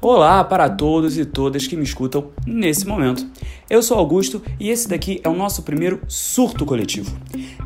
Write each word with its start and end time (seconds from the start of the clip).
Olá 0.00 0.44
para 0.44 0.68
todos 0.68 1.16
e 1.16 1.24
todas 1.24 1.66
que 1.66 1.74
me 1.74 1.82
escutam 1.82 2.30
nesse 2.46 2.86
momento. 2.86 3.26
Eu 3.68 3.82
sou 3.82 3.96
Augusto 3.96 4.42
e 4.60 4.68
esse 4.68 4.86
daqui 4.86 5.20
é 5.24 5.28
o 5.28 5.34
nosso 5.34 5.62
primeiro 5.62 6.02
surto 6.06 6.66
coletivo. 6.66 7.16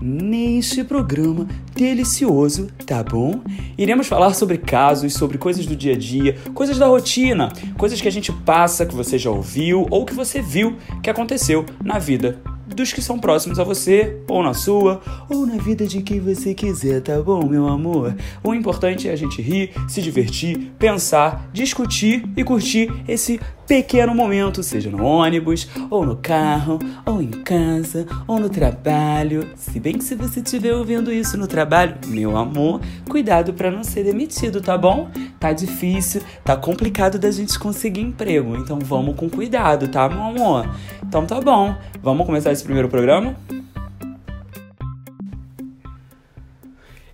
Neste 0.00 0.84
programa 0.84 1.48
delicioso, 1.74 2.68
tá 2.86 3.02
bom? 3.02 3.40
Iremos 3.76 4.06
falar 4.06 4.32
sobre 4.34 4.58
casos, 4.58 5.12
sobre 5.12 5.38
coisas 5.38 5.66
do 5.66 5.74
dia 5.74 5.94
a 5.94 5.98
dia, 5.98 6.38
coisas 6.54 6.78
da 6.78 6.86
rotina, 6.86 7.52
coisas 7.76 8.00
que 8.00 8.08
a 8.08 8.12
gente 8.12 8.32
passa, 8.32 8.86
que 8.86 8.94
você 8.94 9.18
já 9.18 9.28
ouviu 9.28 9.86
ou 9.90 10.06
que 10.06 10.14
você 10.14 10.40
viu 10.40 10.76
que 11.02 11.10
aconteceu 11.10 11.66
na 11.84 11.98
vida 11.98 12.40
dos 12.80 12.92
que 12.94 13.02
são 13.02 13.18
próximos 13.18 13.58
a 13.58 13.64
você, 13.64 14.16
ou 14.26 14.42
na 14.42 14.54
sua, 14.54 15.02
ou 15.28 15.46
na 15.46 15.56
vida 15.56 15.86
de 15.86 16.00
quem 16.00 16.18
você 16.18 16.54
quiser, 16.54 17.02
tá 17.02 17.20
bom, 17.20 17.46
meu 17.46 17.68
amor? 17.68 18.16
O 18.42 18.54
importante 18.54 19.06
é 19.06 19.12
a 19.12 19.16
gente 19.16 19.42
rir, 19.42 19.70
se 19.86 20.00
divertir, 20.00 20.72
pensar, 20.78 21.50
discutir 21.52 22.24
e 22.36 22.42
curtir 22.42 22.90
esse 23.06 23.38
pequeno 23.70 24.12
momento, 24.12 24.64
seja 24.64 24.90
no 24.90 25.04
ônibus, 25.04 25.68
ou 25.88 26.04
no 26.04 26.16
carro, 26.16 26.76
ou 27.06 27.22
em 27.22 27.30
casa, 27.30 28.04
ou 28.26 28.40
no 28.40 28.48
trabalho. 28.48 29.48
Se 29.54 29.78
bem 29.78 29.96
que 29.96 30.02
se 30.02 30.16
você 30.16 30.40
estiver 30.40 30.74
ouvindo 30.74 31.12
isso 31.12 31.38
no 31.38 31.46
trabalho, 31.46 31.96
meu 32.08 32.36
amor, 32.36 32.80
cuidado 33.08 33.52
para 33.54 33.70
não 33.70 33.84
ser 33.84 34.02
demitido, 34.02 34.60
tá 34.60 34.76
bom? 34.76 35.08
Tá 35.38 35.52
difícil, 35.52 36.20
tá 36.44 36.56
complicado 36.56 37.16
da 37.16 37.30
gente 37.30 37.56
conseguir 37.60 38.00
emprego, 38.00 38.56
então 38.56 38.80
vamos 38.80 39.14
com 39.14 39.30
cuidado, 39.30 39.86
tá, 39.86 40.08
meu 40.08 40.20
amor? 40.20 40.68
Então 41.06 41.24
tá 41.24 41.40
bom, 41.40 41.72
vamos 42.02 42.26
começar 42.26 42.50
esse 42.50 42.64
primeiro 42.64 42.88
programa? 42.88 43.36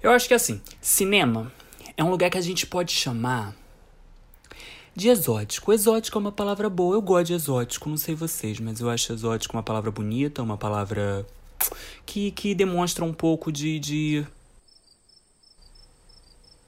Eu 0.03 0.11
acho 0.11 0.27
que 0.27 0.33
assim, 0.33 0.59
cinema 0.81 1.53
é 1.99 2.03
um 2.03 2.09
lugar 2.09 2.31
que 2.31 2.39
a 2.39 2.43
gente 2.43 2.67
pode 2.67 2.93
chamar 2.93 3.53
de 4.97 5.09
exótico. 5.09 5.73
Exótico 5.73 6.19
é 6.19 6.21
uma 6.21 6.33
palavra 6.33 6.71
boa, 6.71 6.97
eu 6.97 7.03
gosto 7.03 7.27
de 7.27 7.35
exótico, 7.35 7.91
não 7.91 7.99
sei 7.99 8.15
vocês, 8.15 8.59
mas 8.59 8.81
eu 8.81 8.89
acho 8.89 9.13
exótico 9.13 9.55
uma 9.55 9.63
palavra 9.63 9.91
bonita, 9.91 10.43
uma 10.43 10.57
palavra 10.57 11.27
que, 12.07 12.31
que 12.31 12.55
demonstra 12.55 13.05
um 13.05 13.13
pouco 13.13 13.53
de, 13.53 13.79
de. 13.79 14.27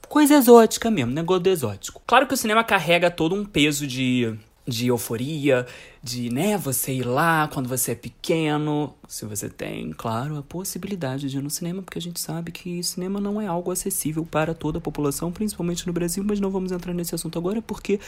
Coisa 0.07 0.35
exótica 0.35 0.89
mesmo, 0.89 1.11
negócio 1.11 1.43
do 1.43 1.49
exótico. 1.49 2.01
Claro 2.05 2.27
que 2.27 2.33
o 2.33 2.37
cinema 2.37 2.63
carrega 2.63 3.11
todo 3.11 3.35
um 3.35 3.43
peso 3.43 3.85
de 3.87 4.37
de 4.69 4.87
euforia, 4.87 5.65
de, 6.01 6.29
né, 6.29 6.57
você 6.57 6.93
ir 6.93 7.05
lá 7.05 7.47
quando 7.47 7.67
você 7.67 7.91
é 7.91 7.95
pequeno, 7.95 8.93
se 9.07 9.25
você 9.25 9.49
tem, 9.49 9.91
claro, 9.91 10.37
a 10.37 10.43
possibilidade 10.43 11.29
de 11.29 11.37
ir 11.37 11.41
no 11.41 11.49
cinema, 11.49 11.81
porque 11.81 11.97
a 11.97 12.01
gente 12.01 12.19
sabe 12.19 12.51
que 12.51 12.81
cinema 12.83 13.19
não 13.19 13.41
é 13.41 13.47
algo 13.47 13.71
acessível 13.71 14.25
para 14.25 14.53
toda 14.53 14.77
a 14.77 14.81
população, 14.81 15.31
principalmente 15.31 15.85
no 15.85 15.91
Brasil, 15.91 16.23
mas 16.23 16.39
não 16.39 16.51
vamos 16.51 16.71
entrar 16.71 16.93
nesse 16.93 17.13
assunto 17.15 17.37
agora, 17.37 17.61
porque 17.61 17.99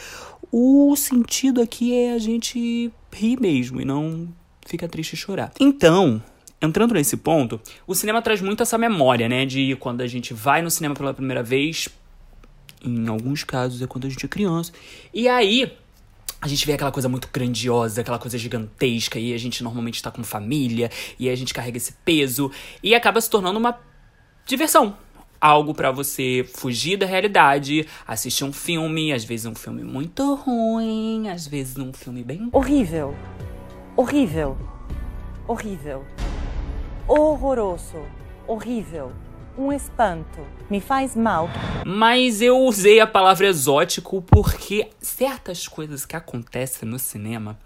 o 0.50 0.94
sentido 0.96 1.60
aqui 1.60 1.92
é 1.92 2.14
a 2.14 2.18
gente 2.18 2.90
rir 3.12 3.40
mesmo 3.40 3.80
e 3.80 3.84
não 3.84 4.28
ficar 4.64 4.88
triste 4.88 5.14
e 5.14 5.16
chorar. 5.16 5.52
Então, 5.60 6.22
entrando 6.60 6.94
nesse 6.94 7.16
ponto, 7.16 7.60
o 7.86 7.94
cinema 7.94 8.22
traz 8.22 8.40
muito 8.40 8.62
essa 8.62 8.78
memória, 8.78 9.28
né, 9.28 9.44
de 9.44 9.76
quando 9.80 10.00
a 10.00 10.06
gente 10.06 10.32
vai 10.32 10.62
no 10.62 10.70
cinema 10.70 10.94
pela 10.94 11.12
primeira 11.12 11.42
vez, 11.42 11.88
em 12.84 13.08
alguns 13.08 13.44
casos 13.44 13.80
é 13.82 13.86
quando 13.86 14.06
a 14.06 14.10
gente 14.10 14.24
é 14.24 14.28
criança, 14.28 14.72
e 15.12 15.28
aí 15.28 15.72
a 16.42 16.48
gente 16.48 16.66
vê 16.66 16.72
aquela 16.72 16.90
coisa 16.90 17.08
muito 17.08 17.28
grandiosa, 17.32 18.00
aquela 18.00 18.18
coisa 18.18 18.36
gigantesca, 18.36 19.16
e 19.16 19.32
a 19.32 19.38
gente 19.38 19.62
normalmente 19.62 19.94
está 19.94 20.10
com 20.10 20.24
família, 20.24 20.90
e 21.16 21.30
a 21.30 21.36
gente 21.36 21.54
carrega 21.54 21.76
esse 21.76 21.92
peso, 22.04 22.50
e 22.82 22.96
acaba 22.96 23.20
se 23.20 23.30
tornando 23.30 23.60
uma 23.60 23.78
diversão. 24.44 24.96
Algo 25.40 25.72
para 25.72 25.92
você 25.92 26.44
fugir 26.52 26.96
da 26.96 27.06
realidade, 27.06 27.86
assistir 28.06 28.42
um 28.42 28.52
filme, 28.52 29.12
às 29.12 29.24
vezes 29.24 29.46
um 29.46 29.54
filme 29.54 29.84
muito 29.84 30.34
ruim, 30.34 31.28
às 31.28 31.46
vezes 31.46 31.78
um 31.78 31.92
filme 31.92 32.24
bem. 32.24 32.48
Horrível. 32.52 33.16
Horrível. 33.96 34.58
Horrível. 35.46 36.04
Horroroso. 37.06 38.04
Horrível 38.48 39.12
um 39.56 39.72
espanto, 39.72 40.46
me 40.70 40.80
faz 40.80 41.14
mal. 41.14 41.48
Mas 41.84 42.40
eu 42.40 42.58
usei 42.60 43.00
a 43.00 43.06
palavra 43.06 43.46
exótico 43.46 44.22
porque 44.22 44.88
certas 45.00 45.68
coisas 45.68 46.06
que 46.06 46.16
acontecem 46.16 46.88
no 46.88 46.98
cinema, 46.98 47.58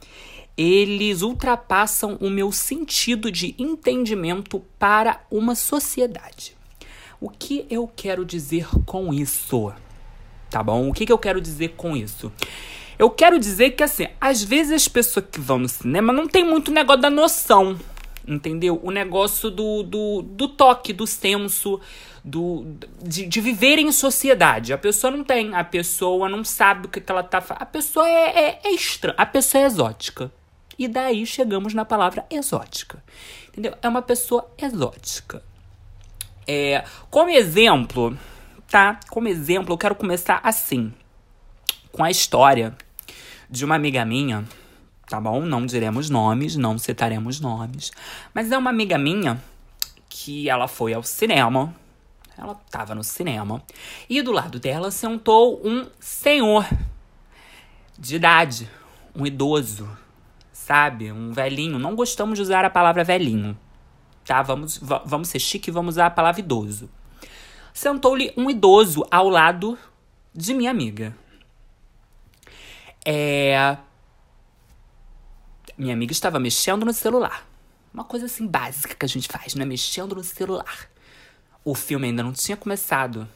eles 0.56 1.22
ultrapassam 1.22 2.16
o 2.20 2.30
meu 2.30 2.50
sentido 2.50 3.30
de 3.30 3.54
entendimento 3.58 4.60
para 4.78 5.20
uma 5.30 5.54
sociedade. 5.54 6.56
O 7.20 7.30
que 7.30 7.66
eu 7.70 7.90
quero 7.94 8.24
dizer 8.24 8.66
com 8.84 9.12
isso? 9.12 9.72
Tá 10.50 10.62
bom? 10.62 10.88
O 10.88 10.92
que, 10.92 11.06
que 11.06 11.12
eu 11.12 11.18
quero 11.18 11.40
dizer 11.40 11.74
com 11.76 11.96
isso? 11.96 12.32
Eu 12.98 13.10
quero 13.10 13.38
dizer 13.38 13.72
que, 13.72 13.82
assim, 13.82 14.06
às 14.20 14.42
vezes 14.42 14.72
as 14.72 14.88
pessoas 14.88 15.26
que 15.30 15.38
vão 15.38 15.58
no 15.58 15.68
cinema 15.68 16.12
não 16.12 16.26
tem 16.26 16.44
muito 16.44 16.70
negócio 16.70 17.02
da 17.02 17.10
noção 17.10 17.78
entendeu? 18.26 18.80
O 18.82 18.90
negócio 18.90 19.50
do, 19.50 19.82
do, 19.82 20.22
do 20.22 20.48
toque, 20.48 20.92
do 20.92 21.06
senso, 21.06 21.80
do, 22.24 22.76
de, 23.02 23.26
de 23.26 23.40
viver 23.40 23.78
em 23.78 23.92
sociedade. 23.92 24.72
A 24.72 24.78
pessoa 24.78 25.10
não 25.10 25.22
tem, 25.22 25.54
a 25.54 25.62
pessoa 25.62 26.28
não 26.28 26.42
sabe 26.42 26.86
o 26.86 26.90
que, 26.90 27.00
que 27.00 27.12
ela 27.12 27.22
tá 27.22 27.40
fazendo. 27.40 27.62
A 27.62 27.66
pessoa 27.66 28.08
é, 28.08 28.38
é, 28.38 28.60
é 28.64 28.70
estranha, 28.72 29.14
a 29.16 29.24
pessoa 29.24 29.62
é 29.62 29.66
exótica. 29.66 30.32
E 30.78 30.88
daí 30.88 31.24
chegamos 31.24 31.72
na 31.72 31.84
palavra 31.84 32.26
exótica. 32.30 33.02
Entendeu? 33.48 33.74
É 33.80 33.88
uma 33.88 34.02
pessoa 34.02 34.50
exótica. 34.58 35.42
É, 36.46 36.84
como 37.10 37.30
exemplo, 37.30 38.18
tá? 38.68 39.00
Como 39.08 39.28
exemplo, 39.28 39.72
eu 39.72 39.78
quero 39.78 39.94
começar 39.94 40.40
assim. 40.42 40.92
Com 41.90 42.04
a 42.04 42.10
história 42.10 42.76
de 43.48 43.64
uma 43.64 43.74
amiga 43.74 44.04
minha 44.04 44.44
tá 45.08 45.20
bom? 45.20 45.40
Não 45.42 45.64
diremos 45.64 46.10
nomes, 46.10 46.56
não 46.56 46.78
citaremos 46.78 47.40
nomes. 47.40 47.92
Mas 48.34 48.50
é 48.50 48.58
uma 48.58 48.70
amiga 48.70 48.98
minha 48.98 49.42
que 50.08 50.48
ela 50.48 50.68
foi 50.68 50.92
ao 50.94 51.02
cinema. 51.02 51.74
Ela 52.36 52.54
tava 52.70 52.94
no 52.94 53.02
cinema. 53.02 53.62
E 54.08 54.20
do 54.20 54.32
lado 54.32 54.58
dela 54.58 54.90
sentou 54.90 55.60
um 55.64 55.86
senhor 55.98 56.68
de 57.98 58.16
idade, 58.16 58.70
um 59.14 59.24
idoso, 59.26 59.88
sabe? 60.52 61.10
Um 61.10 61.32
velhinho. 61.32 61.78
Não 61.78 61.94
gostamos 61.94 62.36
de 62.36 62.42
usar 62.42 62.64
a 62.64 62.70
palavra 62.70 63.04
velhinho, 63.04 63.56
tá? 64.24 64.42
Vamos, 64.42 64.78
vamos 65.04 65.28
ser 65.28 65.38
chique 65.38 65.70
e 65.70 65.72
vamos 65.72 65.94
usar 65.94 66.06
a 66.06 66.10
palavra 66.10 66.40
idoso. 66.40 66.90
Sentou-lhe 67.72 68.32
um 68.36 68.50
idoso 68.50 69.06
ao 69.10 69.28
lado 69.28 69.78
de 70.34 70.52
minha 70.52 70.70
amiga. 70.70 71.16
É, 73.04 73.76
minha 75.76 75.94
amiga 75.94 76.12
estava 76.12 76.38
mexendo 76.38 76.84
no 76.84 76.92
celular. 76.92 77.46
Uma 77.92 78.04
coisa 78.04 78.26
assim 78.26 78.46
básica 78.46 78.94
que 78.94 79.04
a 79.04 79.08
gente 79.08 79.28
faz, 79.28 79.54
né? 79.54 79.64
Mexendo 79.64 80.14
no 80.14 80.24
celular. 80.24 80.88
O 81.64 81.74
filme 81.74 82.06
ainda 82.06 82.22
não 82.22 82.32
tinha 82.32 82.56
começado. 82.56 83.26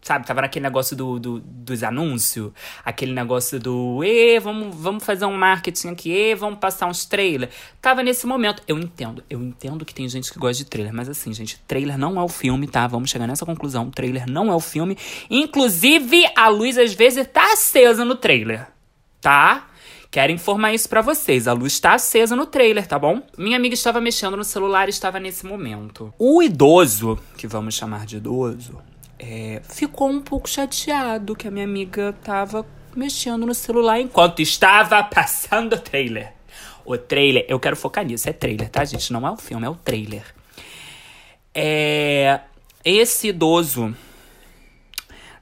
Sabe, 0.00 0.26
tava 0.26 0.42
naquele 0.42 0.62
negócio 0.62 0.96
do, 0.96 1.18
do 1.18 1.40
dos 1.40 1.82
anúncios, 1.82 2.52
aquele 2.84 3.12
negócio 3.12 3.58
do 3.58 4.02
e 4.04 4.38
vamos, 4.38 4.74
vamos 4.74 5.04
fazer 5.04 5.26
um 5.26 5.36
marketing 5.36 5.88
aqui, 5.88 6.10
e 6.10 6.34
vamos 6.36 6.60
passar 6.60 6.86
uns 6.86 7.04
trailers. 7.04 7.52
Tava 7.82 8.02
nesse 8.02 8.26
momento. 8.26 8.62
Eu 8.66 8.78
entendo, 8.78 9.24
eu 9.28 9.42
entendo 9.42 9.84
que 9.84 9.92
tem 9.92 10.08
gente 10.08 10.32
que 10.32 10.38
gosta 10.38 10.62
de 10.62 10.70
trailer, 10.70 10.94
mas 10.94 11.08
assim, 11.08 11.32
gente, 11.34 11.58
trailer 11.66 11.98
não 11.98 12.18
é 12.18 12.22
o 12.22 12.28
filme, 12.28 12.68
tá? 12.68 12.86
Vamos 12.86 13.10
chegar 13.10 13.26
nessa 13.26 13.44
conclusão. 13.44 13.90
Trailer 13.90 14.30
não 14.30 14.50
é 14.50 14.54
o 14.54 14.60
filme. 14.60 14.96
Inclusive, 15.28 16.24
a 16.34 16.48
luz 16.48 16.78
às 16.78 16.94
vezes 16.94 17.26
tá 17.26 17.52
acesa 17.52 18.04
no 18.04 18.14
trailer, 18.14 18.68
tá? 19.20 19.67
Quero 20.10 20.32
informar 20.32 20.72
isso 20.72 20.88
para 20.88 21.02
vocês. 21.02 21.46
A 21.46 21.52
luz 21.52 21.74
está 21.74 21.92
acesa 21.92 22.34
no 22.34 22.46
trailer, 22.46 22.86
tá 22.86 22.98
bom? 22.98 23.22
Minha 23.36 23.56
amiga 23.56 23.74
estava 23.74 24.00
mexendo 24.00 24.36
no 24.36 24.44
celular 24.44 24.88
e 24.88 24.90
estava 24.90 25.20
nesse 25.20 25.44
momento. 25.44 26.12
O 26.18 26.42
idoso, 26.42 27.18
que 27.36 27.46
vamos 27.46 27.74
chamar 27.74 28.06
de 28.06 28.16
idoso, 28.16 28.78
é, 29.18 29.60
ficou 29.68 30.08
um 30.08 30.20
pouco 30.22 30.48
chateado 30.48 31.36
que 31.36 31.46
a 31.46 31.50
minha 31.50 31.64
amiga 31.64 32.14
estava 32.18 32.64
mexendo 32.96 33.44
no 33.44 33.54
celular 33.54 34.00
enquanto 34.00 34.40
estava 34.40 35.02
passando 35.04 35.74
o 35.74 35.78
trailer. 35.78 36.32
O 36.86 36.96
trailer, 36.96 37.44
eu 37.46 37.60
quero 37.60 37.76
focar 37.76 38.04
nisso, 38.04 38.30
é 38.30 38.32
trailer, 38.32 38.70
tá, 38.70 38.82
gente? 38.86 39.12
Não 39.12 39.26
é 39.26 39.30
o 39.30 39.36
filme, 39.36 39.66
é 39.66 39.68
o 39.68 39.74
trailer. 39.74 40.24
É. 41.54 42.40
Esse 42.82 43.28
idoso 43.28 43.94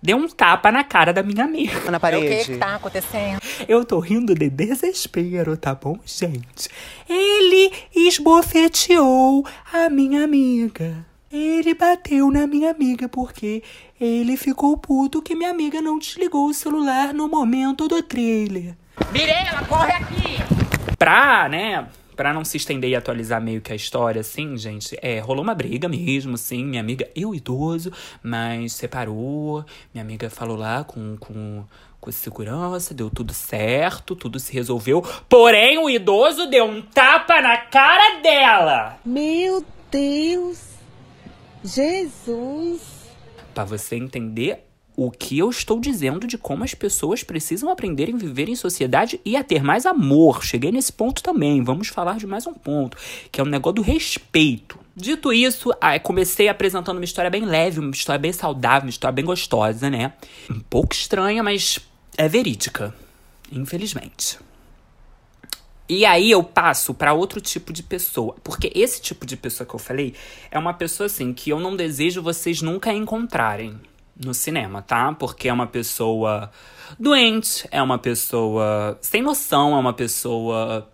deu 0.03 0.17
um 0.17 0.29
tapa 0.29 0.71
na 0.71 0.85
cara 0.85 1.13
da 1.13 1.23
minha 1.23 1.45
amiga. 1.45 1.91
Na 1.91 2.01
parede. 2.01 2.27
O 2.27 2.29
que, 2.29 2.45
que 2.53 2.59
tá 2.59 2.77
acontecendo? 2.77 3.41
Eu 3.69 3.85
tô 3.85 3.99
rindo 3.99 4.35
de 4.35 4.51
desespero, 4.51 5.57
tá 5.57 5.75
bom, 5.75 5.99
gente? 6.05 6.69
Ele 7.09 7.73
esbofeteou 7.95 9.47
a 9.73 9.89
minha 9.89 10.25
amiga. 10.25 11.05
Ele 11.31 11.75
bateu 11.75 12.31
na 12.31 12.47
minha 12.47 12.71
amiga 12.71 13.09
porque 13.09 13.63
ele 14.01 14.37
ficou 14.37 14.77
puto 14.77 15.21
que 15.21 15.35
minha 15.35 15.51
amiga 15.51 15.83
não 15.83 15.99
desligou 15.99 16.49
o 16.49 16.55
celular 16.55 17.13
no 17.13 17.29
momento 17.29 17.89
do 17.89 18.03
trailer. 18.03 18.77
Mirela, 19.13 19.65
corre 19.69 19.93
aqui! 19.93 20.37
Pra, 20.99 21.49
né, 21.49 21.87
Pra 22.17 22.33
não 22.33 22.45
se 22.45 22.57
estender 22.57 22.91
e 22.91 22.97
atualizar 22.97 23.41
meio 23.43 23.61
que 23.61 23.73
a 23.73 23.77
história, 23.77 24.21
assim, 24.21 24.57
gente, 24.57 24.99
é, 25.03 25.21
rolou 25.21 25.45
uma 25.45 25.55
briga 25.55 25.87
mesmo, 25.87 26.35
assim. 26.35 26.65
Minha 26.65 26.81
amiga, 26.81 27.09
eu 27.15 27.35
idoso, 27.35 27.93
mas 28.23 28.73
separou. 28.73 29.65
Minha 29.93 30.03
amiga 30.03 30.31
falou 30.31 30.57
lá 30.57 30.83
com, 30.83 31.17
com, 31.19 31.63
com 32.01 32.11
segurança, 32.11 32.95
deu 32.95 33.11
tudo 33.11 33.35
certo, 33.35 34.17
tudo 34.17 34.41
se 34.41 34.53
resolveu. 34.53 35.05
Porém, 35.29 35.77
o 35.79 35.91
idoso 35.91 36.47
deu 36.47 36.65
um 36.65 36.81
tapa 36.81 37.43
na 37.43 37.59
cara 37.59 38.21
dela. 38.23 38.99
Meu 39.05 39.63
Deus! 39.91 40.59
Jesus! 41.63 42.81
Pra 43.53 43.65
você 43.65 43.97
entender 43.97 44.66
o 44.97 45.11
que 45.11 45.39
eu 45.39 45.51
estou 45.51 45.79
dizendo 45.79 46.27
de 46.27 46.39
como 46.39 46.65
as 46.65 46.73
pessoas 46.73 47.23
precisam 47.23 47.71
aprender 47.71 48.09
a 48.13 48.17
viver 48.17 48.49
em 48.49 48.57
sociedade 48.57 49.21
e 49.25 49.37
a 49.37 49.45
ter 49.45 49.63
mais 49.63 49.85
amor. 49.85 50.43
Cheguei 50.43 50.73
nesse 50.73 50.93
ponto 50.93 51.23
também. 51.23 51.63
Vamos 51.63 51.89
falar 51.89 52.17
de 52.17 52.27
mais 52.27 52.47
um 52.47 52.55
ponto, 52.55 52.97
que 53.31 53.39
é 53.39 53.45
o 53.45 53.47
negócio 53.47 53.75
do 53.75 53.83
respeito. 53.83 54.79
Dito 54.97 55.31
isso, 55.31 55.71
comecei 56.03 56.49
apresentando 56.49 56.97
uma 56.97 57.05
história 57.05 57.31
bem 57.31 57.45
leve, 57.45 57.81
uma 57.81 57.91
história 57.91 58.19
bem 58.19 58.33
saudável, 58.33 58.87
uma 58.87 58.91
história 58.91 59.13
bem 59.13 59.25
gostosa, 59.27 59.91
né? 59.91 60.15
Um 60.51 60.61
pouco 60.61 60.95
estranha, 60.95 61.43
mas 61.43 61.79
é 62.17 62.27
verídica, 62.27 62.95
infelizmente. 63.53 64.39
E 65.87 66.07
aí 66.07 66.31
eu 66.31 66.43
passo 66.43 66.95
para 66.95 67.13
outro 67.13 67.41
tipo 67.41 67.73
de 67.73 67.83
pessoa, 67.83 68.35
porque 68.43 68.73
esse 68.75 69.01
tipo 69.01 69.27
de 69.27 69.37
pessoa 69.37 69.69
que 69.69 69.75
eu 69.75 69.79
falei 69.79 70.15
é 70.51 70.59
uma 70.59 70.73
pessoa 70.73 71.07
assim 71.07 71.33
que 71.35 71.51
eu 71.51 71.61
não 71.61 71.77
desejo 71.77 72.23
vocês 72.23 72.63
nunca 72.63 72.91
encontrarem 72.93 73.79
no 74.25 74.33
cinema, 74.33 74.83
tá? 74.83 75.13
Porque 75.13 75.49
é 75.49 75.53
uma 75.53 75.67
pessoa 75.67 76.51
doente, 76.99 77.67
é 77.71 77.83
uma 77.83 77.99
pessoa 77.99 78.99
sem 79.01 79.23
noção, 79.23 79.77
é 79.77 79.79
uma 79.79 79.93
pessoa 79.93 80.91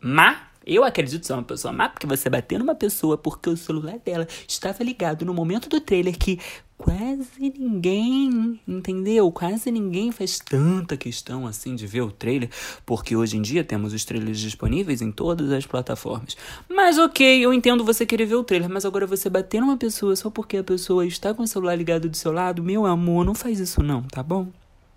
má. 0.00 0.48
Eu 0.66 0.84
acredito 0.84 1.26
ser 1.26 1.32
uma 1.32 1.42
pessoa 1.42 1.72
má, 1.72 1.88
porque 1.88 2.06
você 2.06 2.28
bateu 2.28 2.58
numa 2.58 2.74
pessoa 2.74 3.16
porque 3.16 3.48
o 3.48 3.56
celular 3.56 3.98
dela 3.98 4.26
estava 4.46 4.84
ligado 4.84 5.24
no 5.24 5.32
momento 5.32 5.68
do 5.68 5.80
trailer 5.80 6.16
que 6.18 6.38
quase 6.80 7.52
ninguém, 7.58 8.58
entendeu? 8.66 9.30
Quase 9.30 9.70
ninguém 9.70 10.10
faz 10.10 10.38
tanta 10.38 10.96
questão 10.96 11.46
assim 11.46 11.74
de 11.74 11.86
ver 11.86 12.00
o 12.00 12.10
trailer, 12.10 12.48
porque 12.86 13.14
hoje 13.14 13.36
em 13.36 13.42
dia 13.42 13.62
temos 13.62 13.92
os 13.92 14.02
trailers 14.02 14.38
disponíveis 14.38 15.02
em 15.02 15.12
todas 15.12 15.52
as 15.52 15.66
plataformas. 15.66 16.36
Mas 16.68 16.96
ok, 16.96 17.44
eu 17.44 17.52
entendo 17.52 17.84
você 17.84 18.06
querer 18.06 18.24
ver 18.24 18.36
o 18.36 18.44
trailer, 18.44 18.70
mas 18.70 18.86
agora 18.86 19.06
você 19.06 19.28
bater 19.28 19.60
numa 19.60 19.76
pessoa 19.76 20.16
só 20.16 20.30
porque 20.30 20.56
a 20.56 20.64
pessoa 20.64 21.06
está 21.06 21.34
com 21.34 21.42
o 21.42 21.46
celular 21.46 21.74
ligado 21.74 22.08
do 22.08 22.16
seu 22.16 22.32
lado, 22.32 22.62
meu 22.62 22.86
amor, 22.86 23.26
não 23.26 23.34
faz 23.34 23.60
isso 23.60 23.82
não, 23.82 24.02
tá 24.02 24.22
bom? 24.22 24.48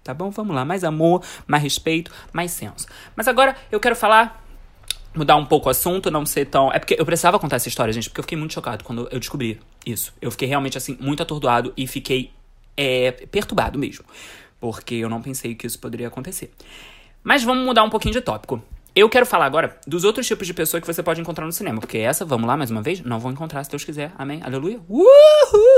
Tá 0.04 0.14
bom? 0.14 0.30
Vamos 0.30 0.56
lá, 0.56 0.66
mais 0.66 0.84
amor, 0.84 1.22
mais 1.48 1.64
respeito, 1.64 2.12
mais 2.32 2.52
senso. 2.52 2.88
Mas 3.16 3.28
agora 3.28 3.56
eu 3.72 3.80
quero 3.80 3.96
falar 3.96 4.43
mudar 5.16 5.36
um 5.36 5.46
pouco 5.46 5.68
o 5.68 5.72
assunto, 5.72 6.10
não 6.10 6.26
ser 6.26 6.46
tão. 6.46 6.72
É 6.72 6.80
porque 6.80 6.96
eu 6.98 7.06
precisava 7.06 7.40
contar 7.40 7.58
essa 7.58 7.68
história, 7.68 7.94
gente, 7.94 8.10
porque 8.10 8.20
eu 8.20 8.24
fiquei 8.24 8.38
muito 8.38 8.54
chocado 8.54 8.84
quando 8.84 9.08
eu 9.12 9.20
descobri 9.20 9.60
isso. 9.86 10.14
Eu 10.22 10.32
fiquei 10.32 10.48
realmente, 10.48 10.78
assim, 10.78 10.98
muito 11.00 11.22
atordoado 11.24 11.74
e 11.78 11.88
fiquei 11.88 12.32
é, 12.76 13.12
perturbado 13.12 13.78
mesmo. 13.78 14.06
Porque 14.60 14.96
eu 14.96 15.10
não 15.10 15.22
pensei 15.22 15.56
que 15.56 15.68
isso 15.68 15.80
poderia 15.80 16.08
acontecer. 16.08 16.52
Mas 17.24 17.44
vamos 17.44 17.66
mudar 17.66 17.84
um 17.84 17.90
pouquinho 17.90 18.14
de 18.14 18.22
tópico. 18.22 18.62
Eu 18.96 19.10
quero 19.10 19.26
falar 19.26 19.46
agora 19.46 19.78
dos 19.88 20.04
outros 20.04 20.28
tipos 20.28 20.46
de 20.46 20.54
pessoa 20.54 20.80
que 20.80 20.86
você 20.86 21.02
pode 21.02 21.20
encontrar 21.20 21.46
no 21.46 21.52
cinema. 21.52 21.80
Porque 21.80 21.98
essa, 21.98 22.24
vamos 22.24 22.48
lá 22.48 22.56
mais 22.56 22.70
uma 22.70 22.82
vez, 22.82 23.02
não 23.02 23.20
vou 23.20 23.32
encontrar 23.32 23.64
se 23.64 23.70
Deus 23.70 23.84
quiser. 23.84 24.12
Amém? 24.18 24.42
Aleluia. 24.44 24.80
Uhul! 24.88 25.73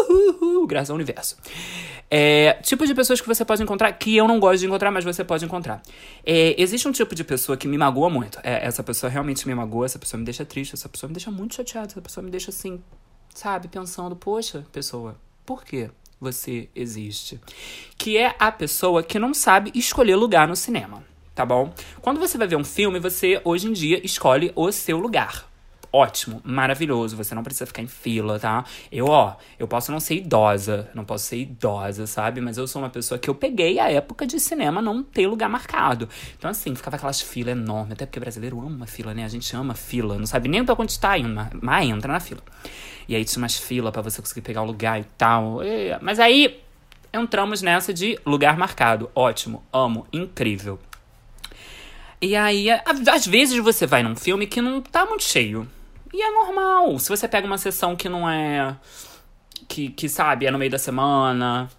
Graças 0.68 0.90
ao 0.90 0.96
universo. 0.96 1.38
É, 2.10 2.60
de 2.62 2.94
pessoas 2.94 3.20
que 3.20 3.28
você 3.28 3.44
pode 3.44 3.64
encontrar 3.64 3.92
que 3.94 4.16
eu 4.16 4.28
não 4.28 4.40
gosto 4.40 4.60
de 4.60 4.68
encontrar, 4.68 4.92
mas 4.92 5.04
você 5.04 5.24
pode 5.24 5.44
encontrar. 5.44 5.82
É, 6.26 6.56
existe 6.62 6.88
um 6.88 6.92
tipo 6.92 7.16
de 7.16 7.24
pessoa 7.24 7.58
que 7.58 7.68
me 7.68 7.78
magoa 7.78 8.10
muito. 8.10 8.40
É, 8.44 8.66
essa 8.66 8.84
pessoa 8.84 9.10
realmente 9.10 9.48
me 9.48 9.56
magoa, 9.56 9.86
essa 9.86 10.00
pessoa 10.00 10.20
me 10.20 10.26
deixa 10.26 10.46
triste, 10.46 10.76
essa 10.76 10.88
pessoa 10.88 11.08
me 11.08 11.14
deixa 11.14 11.32
muito 11.32 11.56
chateada, 11.56 11.88
essa 11.88 12.02
pessoa 12.02 12.24
me 12.24 12.30
deixa 12.30 12.52
assim, 12.52 12.82
sabe, 13.34 13.68
pensando, 13.68 14.16
poxa, 14.16 14.66
pessoa, 14.72 15.16
por 15.46 15.64
que 15.64 15.90
você 16.20 16.70
existe? 16.76 17.40
Que 17.98 18.18
é 18.18 18.36
a 18.40 18.52
pessoa 18.52 19.04
que 19.04 19.18
não 19.18 19.34
sabe 19.34 19.72
escolher 19.74 20.16
lugar 20.16 20.48
no 20.48 20.56
cinema 20.56 21.04
tá 21.36 21.46
bom? 21.46 21.74
Quando 22.02 22.18
você 22.18 22.38
vai 22.38 22.48
ver 22.48 22.56
um 22.56 22.64
filme, 22.64 22.98
você 22.98 23.42
hoje 23.44 23.68
em 23.68 23.74
dia 23.74 24.00
escolhe 24.04 24.54
o 24.56 24.72
seu 24.72 24.98
lugar. 24.98 25.46
Ótimo, 25.98 26.42
maravilhoso, 26.44 27.16
você 27.16 27.34
não 27.34 27.42
precisa 27.42 27.66
ficar 27.66 27.82
em 27.82 27.88
fila, 27.88 28.38
tá? 28.38 28.66
Eu, 28.92 29.06
ó, 29.06 29.38
eu 29.58 29.66
posso 29.66 29.94
não 29.94 30.00
ser 30.02 30.16
idosa, 30.16 30.90
não 30.94 31.06
posso 31.06 31.24
ser 31.24 31.38
idosa, 31.38 32.06
sabe? 32.06 32.42
Mas 32.42 32.58
eu 32.58 32.68
sou 32.68 32.82
uma 32.82 32.90
pessoa 32.90 33.18
que 33.18 33.30
eu 33.30 33.34
peguei 33.34 33.80
a 33.80 33.90
época 33.90 34.28
de 34.28 34.38
cinema 34.38 34.82
não 34.82 35.02
ter 35.02 35.26
lugar 35.26 35.48
marcado. 35.48 36.10
Então, 36.38 36.52
assim, 36.52 36.76
ficava 36.76 36.98
aquelas 36.98 37.22
filas 37.22 37.54
enormes, 37.54 37.94
até 37.94 38.06
porque 38.06 38.20
brasileiro 38.20 38.60
ama 38.60 38.86
fila, 38.86 39.14
né? 39.14 39.24
A 39.24 39.30
gente 39.30 39.56
ama 39.56 39.74
fila, 39.74 40.20
não 40.20 40.26
sabe 40.26 40.50
nem 40.50 40.66
pra 40.66 40.76
onde 40.78 41.00
tá 41.00 41.18
indo, 41.18 41.34
mas 41.62 41.88
entra 41.88 42.12
na 42.12 42.20
fila. 42.20 42.42
E 43.08 43.16
aí 43.16 43.24
tinha 43.24 43.42
umas 43.42 43.56
filas 43.56 43.94
para 43.94 44.02
você 44.02 44.22
conseguir 44.22 44.42
pegar 44.42 44.64
o 44.64 44.66
lugar 44.66 45.00
e 45.00 45.06
tal. 45.18 45.60
Mas 46.02 46.20
aí 46.20 46.62
entramos 47.14 47.62
nessa 47.62 47.94
de 47.94 48.20
lugar 48.26 48.58
marcado. 48.58 49.10
Ótimo, 49.16 49.64
amo, 49.72 50.06
incrível. 50.12 50.78
E 52.22 52.36
aí, 52.36 52.68
às 52.70 53.26
vezes 53.26 53.58
você 53.64 53.88
vai 53.88 54.04
num 54.04 54.18
filme 54.18 54.46
que 54.46 54.60
não 54.60 54.82
tá 54.82 55.06
muito 55.06 55.24
cheio. 55.24 55.66
E 56.16 56.22
é 56.22 56.32
normal. 56.32 56.98
Se 56.98 57.10
você 57.10 57.28
pega 57.28 57.46
uma 57.46 57.58
sessão 57.58 57.94
que 57.94 58.08
não 58.08 58.30
é. 58.30 58.78
Que, 59.68 59.90
que 59.90 60.08
sabe, 60.08 60.46
é 60.46 60.52
no 60.52 60.58
meio 60.58 60.72
da 60.72 60.78
semana, 60.78 61.70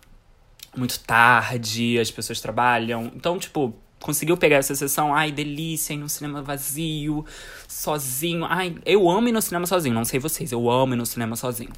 muito 0.76 1.00
tarde, 1.00 1.98
as 1.98 2.10
pessoas 2.10 2.38
trabalham. 2.38 3.10
Então, 3.14 3.38
tipo, 3.38 3.74
conseguiu 3.98 4.36
pegar 4.36 4.56
essa 4.56 4.74
sessão, 4.74 5.14
ai, 5.14 5.32
delícia, 5.32 5.94
ir 5.94 5.96
no 5.96 6.08
cinema 6.08 6.42
vazio, 6.42 7.24
sozinho. 7.66 8.44
Ai, 8.44 8.76
eu 8.84 9.08
amo 9.08 9.28
ir 9.28 9.32
no 9.32 9.40
cinema 9.40 9.66
sozinho, 9.66 9.94
não 9.94 10.04
sei 10.04 10.20
vocês, 10.20 10.52
eu 10.52 10.68
amo 10.68 10.92
ir 10.92 10.96
no 10.96 11.06
cinema 11.06 11.34
sozinho. 11.34 11.72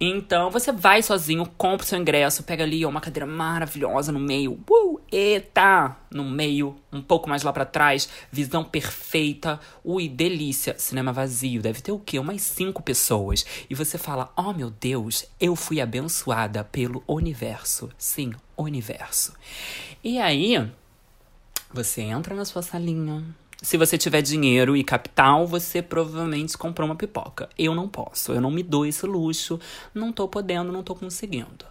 Então 0.00 0.50
você 0.50 0.72
vai 0.72 1.02
sozinho, 1.02 1.46
compra 1.56 1.84
o 1.84 1.88
seu 1.88 1.98
ingresso, 1.98 2.42
pega 2.42 2.64
ali 2.64 2.84
uma 2.84 3.00
cadeira 3.00 3.26
maravilhosa 3.26 4.10
no 4.10 4.18
meio. 4.18 4.60
Uh, 4.68 5.00
eita! 5.10 5.96
No 6.10 6.24
meio, 6.24 6.76
um 6.92 7.00
pouco 7.00 7.28
mais 7.28 7.42
lá 7.42 7.52
para 7.52 7.64
trás, 7.64 8.08
visão 8.30 8.64
perfeita. 8.64 9.60
Ui, 9.84 10.08
delícia. 10.08 10.76
Cinema 10.78 11.12
vazio, 11.12 11.62
deve 11.62 11.80
ter 11.80 11.92
o 11.92 11.98
quê? 11.98 12.18
Umas 12.18 12.42
cinco 12.42 12.82
pessoas. 12.82 13.44
E 13.70 13.74
você 13.74 13.96
fala: 13.96 14.32
"Oh, 14.36 14.52
meu 14.52 14.70
Deus, 14.70 15.24
eu 15.40 15.54
fui 15.54 15.80
abençoada 15.80 16.64
pelo 16.64 17.02
universo". 17.06 17.88
Sim, 17.96 18.32
universo. 18.56 19.32
E 20.02 20.18
aí, 20.18 20.70
você 21.72 22.02
entra 22.02 22.34
na 22.34 22.44
sua 22.44 22.62
salinha, 22.62 23.24
se 23.64 23.78
você 23.78 23.96
tiver 23.96 24.20
dinheiro 24.20 24.76
e 24.76 24.84
capital, 24.84 25.46
você 25.46 25.80
provavelmente 25.80 26.56
comprou 26.56 26.86
uma 26.86 26.94
pipoca. 26.94 27.48
Eu 27.58 27.74
não 27.74 27.88
posso, 27.88 28.32
eu 28.32 28.40
não 28.40 28.50
me 28.50 28.62
dou 28.62 28.84
esse 28.84 29.06
luxo, 29.06 29.58
não 29.94 30.12
tô 30.12 30.28
podendo, 30.28 30.70
não 30.70 30.82
tô 30.82 30.94
conseguindo. 30.94 31.64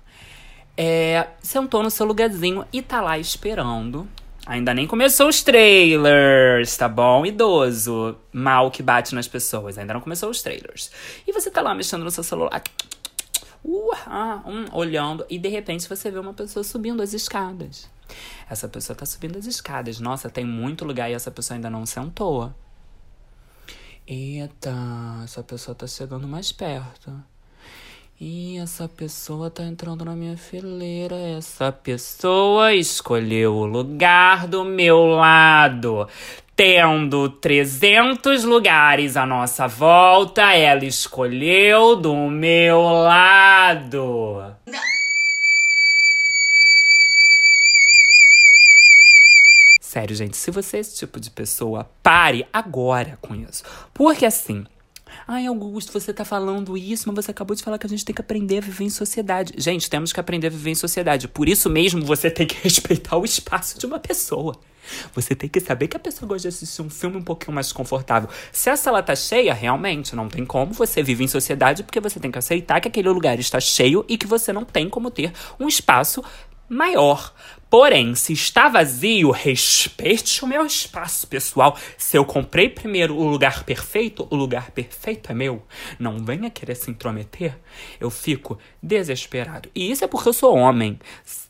É, 0.75 1.27
sentou 1.39 1.83
no 1.83 1.91
seu 1.91 2.07
lugarzinho 2.07 2.65
e 2.73 2.81
tá 2.81 2.99
lá 2.99 3.19
esperando. 3.19 4.07
Ainda 4.43 4.73
nem 4.73 4.87
começou 4.87 5.29
os 5.29 5.43
trailers, 5.43 6.75
tá 6.75 6.89
bom? 6.89 7.27
Idoso, 7.27 8.17
mal 8.33 8.71
que 8.71 8.81
bate 8.81 9.13
nas 9.13 9.27
pessoas. 9.27 9.77
Ainda 9.77 9.93
não 9.93 10.01
começou 10.01 10.31
os 10.31 10.41
trailers. 10.41 10.89
E 11.27 11.31
você 11.31 11.51
tá 11.51 11.61
lá 11.61 11.75
mexendo 11.75 12.03
no 12.03 12.09
seu 12.09 12.23
celular, 12.23 12.59
uh, 13.63 14.49
um, 14.49 14.65
olhando, 14.73 15.23
e 15.29 15.37
de 15.37 15.47
repente 15.47 15.87
você 15.87 16.09
vê 16.09 16.17
uma 16.17 16.33
pessoa 16.33 16.63
subindo 16.63 17.03
as 17.03 17.13
escadas. 17.13 17.87
Essa 18.49 18.67
pessoa 18.67 18.95
tá 18.95 19.05
subindo 19.05 19.37
as 19.37 19.45
escadas. 19.45 19.99
Nossa, 19.99 20.29
tem 20.29 20.45
muito 20.45 20.85
lugar 20.85 21.09
e 21.09 21.13
essa 21.13 21.31
pessoa 21.31 21.55
ainda 21.55 21.69
não 21.69 21.85
sentou. 21.85 22.53
Eita, 24.05 24.73
essa 25.23 25.41
pessoa 25.41 25.73
tá 25.73 25.87
chegando 25.87 26.27
mais 26.27 26.51
perto. 26.51 27.11
E 28.19 28.57
essa 28.57 28.87
pessoa 28.87 29.49
tá 29.49 29.63
entrando 29.63 30.05
na 30.05 30.15
minha 30.15 30.37
fileira. 30.37 31.15
Essa 31.15 31.71
pessoa 31.71 32.73
escolheu 32.73 33.55
o 33.55 33.65
lugar 33.65 34.47
do 34.47 34.63
meu 34.63 35.05
lado. 35.07 36.07
Tendo 36.55 37.29
300 37.29 38.43
lugares 38.43 39.17
à 39.17 39.25
nossa 39.25 39.67
volta, 39.67 40.53
ela 40.53 40.85
escolheu 40.85 41.95
do 41.95 42.15
meu 42.29 42.81
lado. 42.81 44.55
Sério, 49.93 50.15
gente, 50.15 50.35
se 50.35 50.49
você 50.49 50.77
é 50.77 50.79
esse 50.79 50.97
tipo 50.97 51.19
de 51.19 51.29
pessoa, 51.29 51.87
pare 52.01 52.47
agora 52.51 53.15
com 53.21 53.35
isso. 53.35 53.63
Porque 53.93 54.25
assim, 54.25 54.65
Ai, 55.27 55.45
Augusto, 55.45 55.93
você 55.93 56.11
tá 56.11 56.25
falando 56.25 56.75
isso, 56.75 57.07
mas 57.07 57.23
você 57.23 57.29
acabou 57.29 57.55
de 57.55 57.61
falar 57.61 57.77
que 57.77 57.85
a 57.85 57.89
gente 57.89 58.03
tem 58.03 58.15
que 58.15 58.19
aprender 58.19 58.57
a 58.57 58.61
viver 58.61 58.85
em 58.85 58.89
sociedade. 58.89 59.53
Gente, 59.55 59.87
temos 59.87 60.11
que 60.11 60.19
aprender 60.19 60.47
a 60.47 60.49
viver 60.49 60.71
em 60.71 60.75
sociedade. 60.75 61.27
Por 61.27 61.47
isso 61.47 61.69
mesmo, 61.69 62.03
você 62.03 62.31
tem 62.31 62.47
que 62.47 62.55
respeitar 62.63 63.17
o 63.17 63.23
espaço 63.23 63.77
de 63.77 63.85
uma 63.85 63.99
pessoa. 63.99 64.59
Você 65.13 65.35
tem 65.35 65.47
que 65.47 65.59
saber 65.59 65.87
que 65.87 65.95
a 65.95 65.99
pessoa 65.99 66.27
gosta 66.27 66.49
de 66.49 66.55
assistir 66.55 66.81
um 66.81 66.89
filme 66.89 67.17
um 67.17 67.23
pouquinho 67.23 67.53
mais 67.53 67.71
confortável. 67.71 68.27
Se 68.51 68.71
a 68.71 68.75
sala 68.75 69.03
tá 69.03 69.15
cheia, 69.15 69.53
realmente 69.53 70.15
não 70.15 70.27
tem 70.27 70.43
como. 70.43 70.73
Você 70.73 71.03
vive 71.03 71.23
em 71.23 71.27
sociedade 71.27 71.83
porque 71.83 71.99
você 71.99 72.19
tem 72.19 72.31
que 72.31 72.39
aceitar 72.39 72.81
que 72.81 72.87
aquele 72.87 73.09
lugar 73.09 73.39
está 73.39 73.59
cheio 73.59 74.03
e 74.09 74.17
que 74.17 74.25
você 74.25 74.51
não 74.51 74.65
tem 74.65 74.89
como 74.89 75.11
ter 75.11 75.31
um 75.59 75.67
espaço 75.67 76.23
maior 76.69 77.33
Porém, 77.73 78.13
se 78.13 78.33
está 78.33 78.69
vazio, 78.69 79.31
respeite 79.31 80.45
o 80.45 80.47
meu 80.47 80.63
espaço 80.63 81.25
pessoal. 81.25 81.75
Se 81.97 82.15
eu 82.15 82.23
comprei 82.23 82.69
primeiro 82.69 83.17
o 83.17 83.27
lugar 83.27 83.63
perfeito, 83.63 84.27
o 84.29 84.35
lugar 84.35 84.69
perfeito 84.69 85.31
é 85.31 85.33
meu. 85.33 85.65
Não 85.97 86.19
venha 86.19 86.51
querer 86.51 86.75
se 86.75 86.91
intrometer. 86.91 87.57
Eu 87.99 88.11
fico 88.11 88.59
desesperado. 88.79 89.69
E 89.73 89.89
isso 89.89 90.05
é 90.05 90.07
porque 90.07 90.29
eu 90.29 90.33
sou 90.33 90.55
homem. 90.55 90.99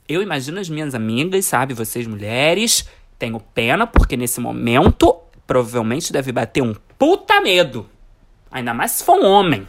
Eu 0.07 0.21
imagino 0.21 0.61
as 0.61 0.69
minhas 0.69 0.95
amigas, 0.95 1.45
sabe? 1.45 1.73
Vocês 1.73 2.07
mulheres. 2.07 2.87
Tenho 3.19 3.37
pena 3.41 3.85
porque 3.85 4.15
nesse 4.15 4.39
momento 4.39 5.13
provavelmente 5.45 6.13
deve 6.13 6.31
bater 6.31 6.63
um 6.63 6.73
puta 6.97 7.41
medo. 7.41 7.85
Ainda 8.49 8.73
mais 8.73 8.91
se 8.91 9.03
for 9.03 9.19
um 9.19 9.25
homem. 9.25 9.67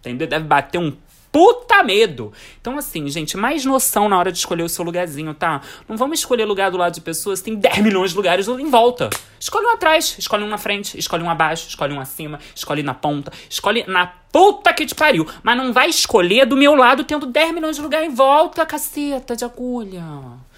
Entendeu? 0.00 0.26
Deve 0.26 0.46
bater 0.46 0.78
um 0.78 0.90
puta 1.32 1.82
medo. 1.82 2.30
Então, 2.60 2.76
assim, 2.76 3.08
gente, 3.08 3.36
mais 3.38 3.64
noção 3.64 4.06
na 4.08 4.18
hora 4.18 4.30
de 4.30 4.36
escolher 4.36 4.62
o 4.62 4.68
seu 4.68 4.84
lugarzinho, 4.84 5.32
tá? 5.32 5.62
Não 5.88 5.96
vamos 5.96 6.18
escolher 6.18 6.44
lugar 6.44 6.70
do 6.70 6.76
lado 6.76 6.92
de 6.92 7.00
pessoas, 7.00 7.40
tem 7.40 7.54
10 7.54 7.78
milhões 7.78 8.10
de 8.10 8.16
lugares 8.16 8.46
em 8.46 8.70
volta. 8.70 9.08
Escolhe 9.40 9.66
um 9.66 9.70
atrás, 9.70 10.14
escolhe 10.18 10.44
um 10.44 10.48
na 10.48 10.58
frente, 10.58 10.96
escolhe 10.98 11.22
um 11.22 11.30
abaixo, 11.30 11.66
escolhe 11.68 11.94
um 11.94 12.00
acima, 12.00 12.38
escolhe 12.54 12.82
na 12.82 12.92
ponta, 12.92 13.32
escolhe 13.48 13.84
na 13.88 14.06
puta 14.06 14.72
que 14.74 14.84
te 14.84 14.94
pariu. 14.94 15.26
Mas 15.42 15.56
não 15.56 15.72
vai 15.72 15.88
escolher 15.88 16.44
do 16.44 16.56
meu 16.56 16.74
lado 16.74 17.02
tendo 17.02 17.24
10 17.24 17.54
milhões 17.54 17.76
de 17.76 17.82
lugares 17.82 18.06
em 18.06 18.14
volta, 18.14 18.66
caceta 18.66 19.34
de 19.34 19.44
agulha. 19.44 20.04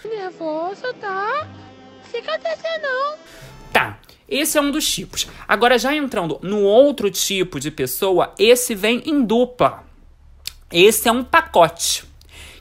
Nervoso, 0.04 0.92
tá? 1.00 1.46
Fica 2.10 2.34
até 2.34 2.56
não. 2.80 3.14
Tá. 3.72 3.98
Esse 4.28 4.56
é 4.56 4.60
um 4.60 4.70
dos 4.70 4.90
tipos. 4.90 5.28
Agora, 5.46 5.78
já 5.78 5.94
entrando 5.94 6.38
no 6.42 6.62
outro 6.62 7.10
tipo 7.10 7.60
de 7.60 7.70
pessoa, 7.70 8.32
esse 8.38 8.74
vem 8.74 9.02
em 9.04 9.22
dupla. 9.22 9.84
Esse 10.74 11.08
é 11.08 11.12
um 11.12 11.22
pacote, 11.22 12.04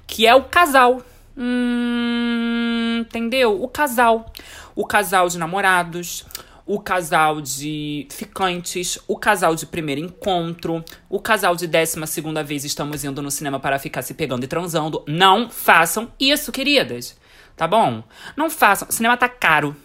que 0.05 0.27
é 0.27 0.36
o 0.36 0.43
casal. 0.43 1.01
Hum, 1.36 3.00
entendeu? 3.00 3.60
O 3.60 3.67
casal. 3.67 4.32
O 4.75 4.86
casal 4.86 5.27
de 5.27 5.39
namorados, 5.39 6.24
o 6.63 6.79
casal 6.79 7.41
de 7.41 8.08
ficantes, 8.12 9.00
o 9.08 9.17
casal 9.17 9.55
de 9.55 9.65
primeiro 9.65 10.00
encontro, 10.00 10.86
o 11.10 11.20
casal 11.20 11.55
de 11.55 11.65
décima 11.65 12.05
segunda 12.05 12.43
vez 12.43 12.63
estamos 12.63 13.03
indo 13.03 13.20
no 13.20 13.32
cinema 13.32 13.60
para 13.60 13.79
ficar 13.79 14.03
se 14.03 14.13
pegando 14.13 14.43
e 14.43 14.48
transando. 14.48 15.03
Não 15.08 15.50
façam 15.50 16.12
isso, 16.20 16.51
queridas. 16.51 17.20
Tá 17.58 17.67
bom? 17.67 18.03
Não 18.38 18.48
façam. 18.48 18.91
Cinema 18.91 19.17
tá 19.17 19.27
caro. 19.27 19.75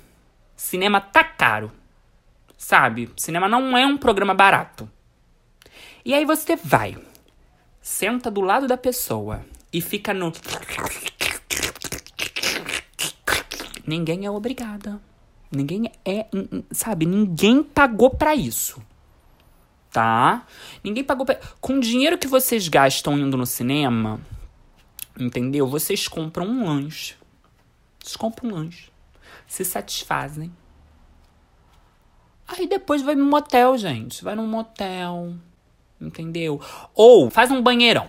Cinema 0.54 1.00
tá 1.00 1.24
caro. 1.24 1.72
Sabe? 2.58 3.10
Cinema 3.16 3.48
não 3.48 3.74
é 3.74 3.86
um 3.86 3.96
programa 3.96 4.34
barato. 4.34 4.86
E 6.04 6.12
aí 6.12 6.26
você 6.26 6.54
vai 6.54 6.94
senta 7.88 8.30
do 8.30 8.42
lado 8.42 8.66
da 8.68 8.76
pessoa 8.76 9.44
e 9.72 9.80
fica 9.80 10.12
no. 10.12 10.30
Ninguém 13.86 14.26
é 14.26 14.30
obrigada. 14.30 15.00
Ninguém 15.50 15.90
é. 16.04 16.26
Sabe? 16.70 17.06
Ninguém 17.06 17.62
pagou 17.62 18.10
para 18.10 18.34
isso. 18.34 18.80
Tá? 19.90 20.46
Ninguém 20.84 21.02
pagou 21.02 21.24
pra... 21.24 21.40
Com 21.62 21.78
o 21.78 21.80
dinheiro 21.80 22.18
que 22.18 22.28
vocês 22.28 22.68
gastam 22.68 23.18
indo 23.18 23.38
no 23.38 23.46
cinema, 23.46 24.20
entendeu? 25.18 25.66
Vocês 25.66 26.06
compram 26.06 26.46
um 26.46 26.66
lanche. 26.66 27.16
Vocês 27.98 28.14
compram 28.14 28.50
um 28.50 28.54
lanche. 28.54 28.92
Se 29.46 29.64
satisfazem. 29.64 30.52
Aí 32.46 32.66
depois 32.68 33.00
vai 33.00 33.14
no 33.14 33.24
motel, 33.24 33.78
gente. 33.78 34.22
Vai 34.22 34.34
num 34.34 34.46
motel 34.46 35.34
Entendeu? 36.00 36.60
Ou 36.94 37.30
faz 37.30 37.50
um 37.50 37.62
banheirão. 37.62 38.08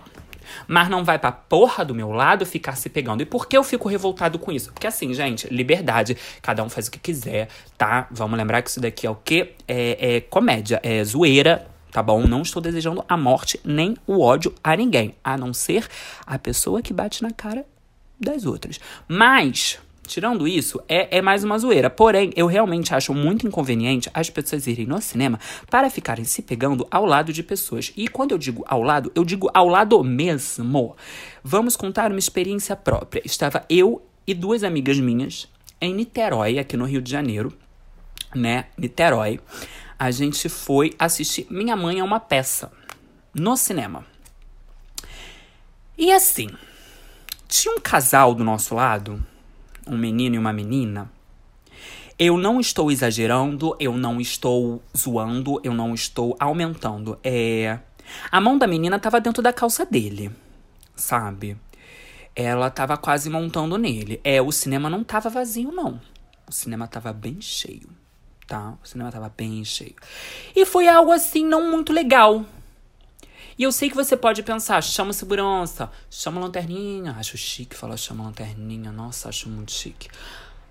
Mas 0.66 0.88
não 0.88 1.04
vai 1.04 1.18
pra 1.18 1.32
porra 1.32 1.84
do 1.84 1.94
meu 1.94 2.10
lado 2.10 2.44
ficar 2.44 2.76
se 2.76 2.88
pegando. 2.88 3.22
E 3.22 3.26
por 3.26 3.46
que 3.46 3.56
eu 3.56 3.64
fico 3.64 3.88
revoltado 3.88 4.38
com 4.38 4.50
isso? 4.52 4.72
Porque 4.72 4.86
assim, 4.86 5.12
gente, 5.14 5.46
liberdade. 5.52 6.16
Cada 6.42 6.62
um 6.62 6.68
faz 6.68 6.88
o 6.88 6.90
que 6.90 6.98
quiser, 6.98 7.48
tá? 7.76 8.06
Vamos 8.10 8.36
lembrar 8.36 8.62
que 8.62 8.70
isso 8.70 8.80
daqui 8.80 9.06
é 9.06 9.10
o 9.10 9.14
quê? 9.14 9.54
É, 9.66 10.16
é 10.16 10.20
comédia, 10.20 10.80
é 10.82 11.02
zoeira, 11.04 11.66
tá 11.90 12.02
bom? 12.02 12.26
Não 12.26 12.42
estou 12.42 12.60
desejando 12.60 13.04
a 13.08 13.16
morte 13.16 13.60
nem 13.64 13.96
o 14.06 14.20
ódio 14.20 14.54
a 14.62 14.76
ninguém. 14.76 15.14
A 15.22 15.36
não 15.36 15.52
ser 15.52 15.86
a 16.26 16.38
pessoa 16.38 16.82
que 16.82 16.92
bate 16.92 17.22
na 17.22 17.30
cara 17.30 17.64
das 18.18 18.44
outras. 18.44 18.78
Mas 19.08 19.78
Tirando 20.10 20.48
isso, 20.48 20.82
é, 20.88 21.18
é 21.18 21.22
mais 21.22 21.44
uma 21.44 21.56
zoeira. 21.56 21.88
Porém, 21.88 22.32
eu 22.34 22.48
realmente 22.48 22.92
acho 22.92 23.14
muito 23.14 23.46
inconveniente 23.46 24.10
as 24.12 24.28
pessoas 24.28 24.66
irem 24.66 24.84
no 24.84 25.00
cinema 25.00 25.38
para 25.70 25.88
ficarem 25.88 26.24
se 26.24 26.42
pegando 26.42 26.84
ao 26.90 27.06
lado 27.06 27.32
de 27.32 27.44
pessoas. 27.44 27.92
E 27.96 28.08
quando 28.08 28.32
eu 28.32 28.38
digo 28.38 28.64
ao 28.66 28.82
lado, 28.82 29.12
eu 29.14 29.24
digo 29.24 29.48
ao 29.54 29.68
lado 29.68 30.02
mesmo. 30.02 30.96
Vamos 31.44 31.76
contar 31.76 32.10
uma 32.10 32.18
experiência 32.18 32.74
própria. 32.74 33.22
Estava 33.24 33.64
eu 33.70 34.04
e 34.26 34.34
duas 34.34 34.64
amigas 34.64 34.98
minhas 34.98 35.46
em 35.80 35.94
Niterói, 35.94 36.58
aqui 36.58 36.76
no 36.76 36.86
Rio 36.86 37.00
de 37.00 37.12
Janeiro, 37.12 37.56
né? 38.34 38.64
Niterói. 38.76 39.38
A 39.96 40.10
gente 40.10 40.48
foi 40.48 40.92
assistir 40.98 41.46
Minha 41.48 41.76
Mãe 41.76 42.00
é 42.00 42.02
uma 42.02 42.18
Peça 42.18 42.72
no 43.32 43.56
cinema. 43.56 44.04
E 45.96 46.10
assim, 46.10 46.48
tinha 47.46 47.72
um 47.76 47.80
casal 47.80 48.34
do 48.34 48.42
nosso 48.42 48.74
lado 48.74 49.24
um 49.90 49.98
menino 49.98 50.36
e 50.36 50.38
uma 50.38 50.52
menina, 50.52 51.10
eu 52.18 52.36
não 52.36 52.60
estou 52.60 52.90
exagerando, 52.90 53.74
eu 53.80 53.96
não 53.96 54.20
estou 54.20 54.82
zoando, 54.96 55.60
eu 55.64 55.72
não 55.72 55.94
estou 55.94 56.36
aumentando. 56.38 57.18
É. 57.24 57.78
A 58.30 58.40
mão 58.40 58.58
da 58.58 58.66
menina 58.66 58.96
estava 58.96 59.20
dentro 59.20 59.42
da 59.42 59.52
calça 59.52 59.86
dele, 59.86 60.30
sabe? 60.94 61.56
Ela 62.36 62.68
estava 62.68 62.96
quase 62.96 63.30
montando 63.30 63.76
nele. 63.78 64.20
É, 64.22 64.40
o 64.40 64.52
cinema 64.52 64.90
não 64.90 65.02
estava 65.02 65.28
vazio, 65.28 65.72
não. 65.72 66.00
O 66.46 66.52
cinema 66.52 66.84
estava 66.84 67.12
bem 67.12 67.40
cheio, 67.40 67.88
tá? 68.46 68.74
O 68.82 68.86
cinema 68.86 69.08
estava 69.08 69.32
bem 69.34 69.64
cheio. 69.64 69.94
E 70.54 70.66
foi 70.66 70.88
algo 70.88 71.12
assim 71.12 71.44
não 71.44 71.70
muito 71.70 71.92
legal, 71.92 72.44
e 73.60 73.62
eu 73.62 73.70
sei 73.70 73.90
que 73.90 73.94
você 73.94 74.16
pode 74.16 74.42
pensar, 74.42 74.82
chama 74.82 75.12
segurança, 75.12 75.92
chama 76.10 76.40
lanterninha. 76.40 77.14
Acho 77.18 77.36
chique 77.36 77.76
falar 77.76 77.98
chama 77.98 78.24
lanterninha. 78.24 78.90
Nossa, 78.90 79.28
acho 79.28 79.50
muito 79.50 79.70
chique. 79.70 80.08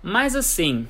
Mas 0.02 0.34
assim, 0.34 0.88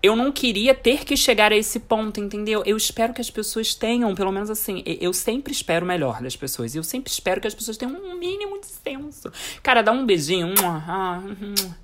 eu 0.00 0.14
não 0.14 0.30
queria 0.30 0.76
ter 0.76 1.04
que 1.04 1.16
chegar 1.16 1.50
a 1.50 1.56
esse 1.56 1.80
ponto, 1.80 2.20
entendeu? 2.20 2.62
Eu 2.64 2.76
espero 2.76 3.12
que 3.12 3.20
as 3.20 3.28
pessoas 3.28 3.74
tenham, 3.74 4.14
pelo 4.14 4.30
menos 4.30 4.48
assim, 4.48 4.84
eu 4.86 5.12
sempre 5.12 5.52
espero 5.52 5.84
o 5.84 5.88
melhor 5.88 6.22
das 6.22 6.36
pessoas. 6.36 6.72
Eu 6.72 6.84
sempre 6.84 7.10
espero 7.10 7.40
que 7.40 7.48
as 7.48 7.54
pessoas 7.56 7.76
tenham 7.76 7.96
um 7.96 8.16
mínimo 8.16 8.60
de 8.60 8.68
senso. 8.68 9.32
Cara, 9.60 9.82
dá 9.82 9.90
um 9.90 10.06
beijinho. 10.06 10.54
Ah, 10.62 11.20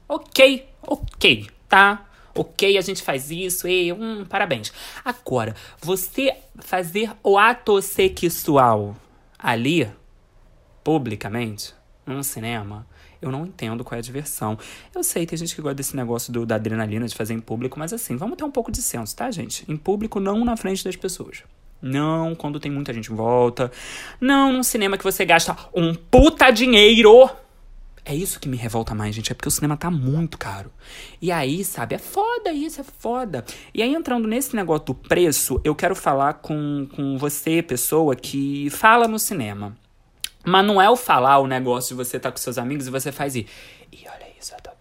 ok, 0.09 0.69
ok, 0.81 1.49
tá? 1.69 2.09
Ok, 2.35 2.77
a 2.77 2.81
gente 2.81 3.03
faz 3.03 3.31
isso, 3.31 3.69
e 3.69 3.93
hum, 3.93 4.25
parabéns. 4.29 4.73
Agora, 5.05 5.55
você 5.81 6.37
fazer 6.59 7.11
o 7.23 7.39
ato 7.39 7.81
sexual 7.81 8.97
ali, 9.39 9.89
publicamente, 10.83 11.75
num 12.07 12.23
cinema, 12.23 12.87
eu 13.21 13.31
não 13.31 13.47
entendo 13.47 13.83
qual 13.83 13.97
é 13.97 13.99
a 14.01 14.03
diversão. 14.03 14.59
Eu 14.95 15.03
sei, 15.03 15.25
tem 15.25 15.39
gente 15.39 15.55
que 15.55 15.63
gosta 15.63 15.75
desse 15.75 15.97
negócio 15.97 16.33
do, 16.33 16.45
da 16.45 16.57
adrenalina 16.57 17.07
de 17.07 17.15
fazer 17.15 17.33
em 17.33 17.41
público, 17.41 17.79
mas 17.79 17.93
assim, 17.93 18.17
vamos 18.17 18.37
ter 18.37 18.45
um 18.45 18.51
pouco 18.51 18.71
de 18.71 18.83
senso, 18.83 19.17
tá, 19.17 19.31
gente? 19.31 19.65
Em 19.67 19.77
público, 19.77 20.21
não 20.21 20.45
na 20.45 20.57
frente 20.57 20.85
das 20.85 20.97
pessoas. 20.97 21.43
Não 21.81 22.35
quando 22.35 22.61
tem 22.61 22.71
muita 22.71 22.93
gente 22.93 23.13
em 23.13 23.15
volta. 23.15 23.71
Não 24.21 24.53
num 24.53 24.63
cinema 24.63 24.97
que 24.97 25.05
você 25.05 25.25
gasta 25.25 25.57
um 25.75 25.95
puta 25.95 26.51
dinheiro 26.51 27.31
é 28.05 28.15
isso 28.15 28.39
que 28.39 28.49
me 28.49 28.57
revolta 28.57 28.95
mais, 28.95 29.15
gente. 29.15 29.33
É 29.33 29.35
porque 29.35 29.49
o 29.49 29.51
cinema 29.51 29.77
tá 29.77 29.91
muito 29.91 30.37
caro. 30.37 30.71
E 31.21 31.33
aí, 31.33 31.65
sabe, 31.65 31.95
é 31.95 31.99
foda 31.99 32.53
isso, 32.53 32.81
é 32.81 32.85
foda. 32.85 33.45
E 33.73 33.83
aí, 33.83 33.95
entrando 33.95 34.29
nesse 34.29 34.55
negócio 34.55 34.87
do 34.87 34.95
preço, 34.95 35.61
eu 35.65 35.75
quero 35.75 35.97
falar 35.97 36.35
com, 36.35 36.87
com 36.95 37.17
você, 37.17 37.63
pessoa 37.63 38.15
que 38.15 38.69
fala 38.71 39.09
no 39.09 39.19
cinema. 39.19 39.77
Mas 40.45 40.67
não 40.67 40.81
é 40.81 40.91
o 40.91 40.97
falar 40.97 41.39
o 41.39 41.47
negócio 41.47 41.97
de 41.97 42.05
você 42.05 42.21
tá 42.21 42.31
com 42.31 42.37
seus 42.37 42.59
amigos 42.59 42.87
e 42.87 42.91
você 42.91 43.11
faz 43.11 43.35
e. 43.35 43.47
E 43.91 44.05
olha 44.07 44.27
isso, 44.39 44.53
eu 44.53 44.61
tô. 44.61 44.75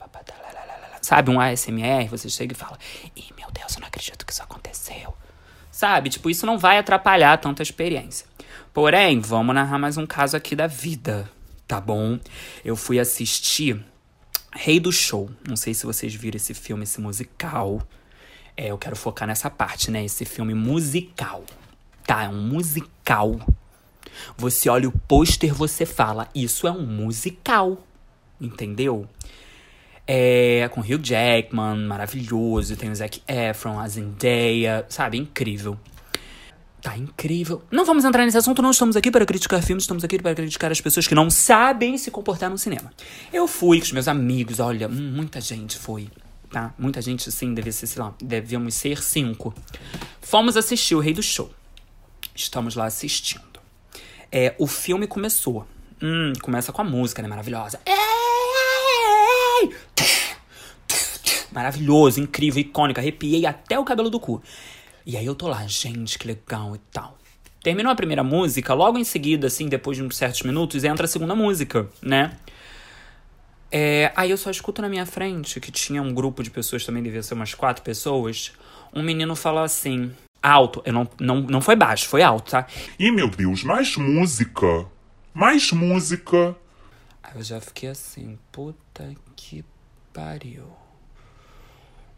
Sabe, 1.04 1.30
um 1.30 1.40
ASMR, 1.40 2.08
você 2.10 2.30
chega 2.30 2.54
e 2.54 2.56
fala: 2.56 2.80
Ih, 3.14 3.26
meu 3.38 3.52
Deus, 3.52 3.76
eu 3.76 3.82
não 3.82 3.88
acredito 3.88 4.26
que 4.26 4.32
isso 4.32 4.42
aconteceu. 4.42 5.14
Sabe? 5.70 6.10
Tipo, 6.10 6.30
isso 6.30 6.46
não 6.46 6.58
vai 6.58 6.78
atrapalhar 6.78 7.38
tanto 7.38 7.62
a 7.62 7.64
experiência. 7.64 8.26
Porém, 8.74 9.20
vamos 9.20 9.54
narrar 9.54 9.78
mais 9.78 9.98
um 9.98 10.06
caso 10.08 10.38
aqui 10.38 10.56
da 10.56 10.66
vida 10.66 11.30
tá 11.74 11.82
bom? 11.82 12.20
Eu 12.64 12.76
fui 12.76 13.00
assistir 13.00 13.84
Rei 14.54 14.80
do 14.80 14.92
Show. 14.92 15.28
Não 15.48 15.56
sei 15.56 15.74
se 15.74 15.88
vocês 15.88 16.14
viram 16.14 16.36
esse 16.36 16.54
filme, 16.54 16.84
esse 16.84 17.02
musical. 17.02 17.82
É, 18.56 18.68
eu 18.68 18.78
quero 18.78 18.96
focar 18.96 19.28
nessa 19.28 19.50
parte, 19.50 19.90
né? 19.90 20.06
Esse 20.06 20.24
filme 20.24 20.54
musical. 20.54 21.44
Tá, 22.06 22.26
é 22.26 22.30
um 22.30 22.40
musical. 22.44 23.40
Você 24.38 24.70
olha 24.70 24.88
o 24.88 24.92
pôster, 24.92 25.52
você 25.52 25.84
fala, 25.84 26.30
isso 26.36 26.68
é 26.68 26.72
um 26.72 26.86
musical. 26.86 27.84
Entendeu? 28.40 29.10
É, 30.06 30.70
com 30.72 30.82
Hugh 30.82 31.02
Jackman, 31.02 31.88
maravilhoso. 31.88 32.78
Tem 32.78 32.92
o 32.92 32.96
Zac 32.96 33.20
Efron, 33.28 33.80
a 33.80 33.88
Zendaya, 33.88 34.86
sabe? 34.90 35.18
Incrível. 35.18 35.76
Tá 36.84 36.98
incrível. 36.98 37.64
Não 37.72 37.86
vamos 37.86 38.04
entrar 38.04 38.26
nesse 38.26 38.38
assunto, 38.38 38.62
não 38.62 38.72
estamos 38.72 38.98
aqui 38.98 39.10
para 39.10 39.26
criticar 39.26 39.64
filmes, 39.64 39.86
estamos 39.86 40.04
aqui 40.04 40.20
para 40.20 40.36
criticar 40.36 40.70
as 40.70 40.82
pessoas 40.82 41.08
que 41.08 41.16
não 41.16 41.30
sabem 41.30 41.98
se 41.98 42.12
comportar 42.12 42.50
no 42.50 42.58
cinema. 42.58 42.92
Eu 43.32 43.48
fui 43.48 43.80
com 43.80 43.86
os 43.86 43.92
meus 43.94 44.10
amigos, 44.10 44.60
olha, 44.60 44.90
hum, 44.90 45.14
muita 45.16 45.40
gente 45.40 45.78
foi, 45.78 46.10
tá? 46.52 46.74
Muita 46.78 47.02
gente, 47.02 47.30
assim, 47.30 47.54
devia 47.54 47.72
ser, 47.72 47.88
sei 47.88 48.02
lá, 48.02 48.14
devíamos 48.22 48.74
ser 48.74 49.02
cinco. 49.02 49.56
Fomos 50.20 50.58
assistir 50.58 50.94
O 50.94 51.00
Rei 51.00 51.14
do 51.14 51.24
Show. 51.24 51.50
Estamos 52.36 52.76
lá 52.76 52.86
assistindo. 52.86 53.62
É, 54.30 54.54
o 54.60 54.68
filme 54.68 55.08
começou. 55.08 55.66
Hum, 56.02 56.34
começa 56.42 56.74
com 56.74 56.82
a 56.82 56.84
música, 56.86 57.22
né? 57.22 57.30
Maravilhosa. 57.30 57.80
Maravilhoso, 61.50 62.20
incrível, 62.20 62.60
icônico. 62.60 63.00
Arrepiei 63.00 63.46
até 63.46 63.80
o 63.80 63.86
cabelo 63.86 64.10
do 64.10 64.20
cu. 64.20 64.42
E 65.06 65.18
aí 65.18 65.26
eu 65.26 65.36
tô 65.36 65.48
lá, 65.48 65.66
gente, 65.68 66.18
que 66.18 66.28
legal 66.28 66.76
e 66.76 66.80
tal. 66.92 67.18
Terminou 67.62 67.92
a 67.92 67.96
primeira 67.96 68.24
música, 68.24 68.74
logo 68.74 68.98
em 68.98 69.04
seguida, 69.04 69.48
assim, 69.48 69.68
depois 69.68 69.98
de 69.98 70.04
uns 70.04 70.18
certos 70.18 70.42
minutos, 70.44 70.84
entra 70.84 71.06
a 71.06 71.08
segunda 71.08 71.36
música, 71.36 71.90
né? 72.02 72.38
É, 73.72 74.12
aí 74.16 74.30
eu 74.30 74.38
só 74.38 74.52
escuto 74.52 74.82
na 74.82 74.90
minha 74.90 75.06
frente, 75.06 75.60
que 75.60 75.72
tinha 75.72 76.02
um 76.02 76.14
grupo 76.14 76.44
de 76.44 76.52
pessoas, 76.52 76.86
também 76.86 77.02
devia 77.02 77.24
ser 77.24 77.34
umas 77.34 77.54
quatro 77.54 77.84
pessoas, 77.84 78.54
um 78.94 79.02
menino 79.02 79.36
fala 79.36 79.64
assim, 79.64 80.12
alto, 80.42 80.82
eu 80.86 80.94
não, 80.94 81.10
não, 81.20 81.42
não 81.42 81.62
foi 81.62 81.76
baixo, 81.76 82.08
foi 82.08 82.22
alto, 82.22 82.52
tá? 82.52 82.68
Ih, 83.00 83.12
meu 83.12 83.30
Deus, 83.30 83.64
mais 83.64 83.96
música! 83.98 84.86
Mais 85.34 85.72
música! 85.72 86.56
Aí 87.24 87.32
eu 87.36 87.44
já 87.44 87.60
fiquei 87.60 87.90
assim, 87.90 88.38
puta 88.52 89.12
que 89.36 89.66
pariu. 90.14 90.83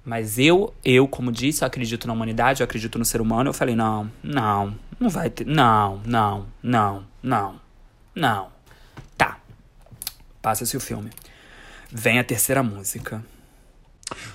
Mas 0.06 0.38
eu, 0.38 0.72
eu, 0.84 1.08
como 1.08 1.32
disse, 1.32 1.64
eu 1.64 1.68
acredito 1.68 2.06
na 2.06 2.14
humanidade, 2.14 2.62
eu 2.62 2.66
acredito 2.66 3.00
no 3.00 3.04
ser 3.04 3.20
humano. 3.20 3.50
Eu 3.50 3.54
falei, 3.54 3.76
não, 3.76 4.12
não, 4.22 4.78
não 5.00 5.10
vai 5.10 5.32
ter. 5.32 5.46
Não, 5.48 6.00
não, 6.06 6.46
não, 6.62 7.04
não, 7.24 7.60
não. 8.14 8.52
Tá. 9.18 9.40
Passa-se 10.44 10.78
o 10.78 10.80
filme. 10.80 11.10
Vem 11.92 12.20
a 12.20 12.24
terceira 12.24 12.62
música. 12.62 13.26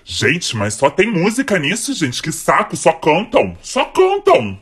Gente, 0.05 0.57
mas 0.57 0.75
só 0.75 0.91
tem 0.91 1.09
música 1.09 1.57
nisso, 1.57 1.95
gente. 1.95 2.21
Que 2.21 2.33
saco, 2.33 2.77
só 2.77 2.93
cantam. 2.93 3.57
Só 3.63 3.85
cantam. 3.85 4.61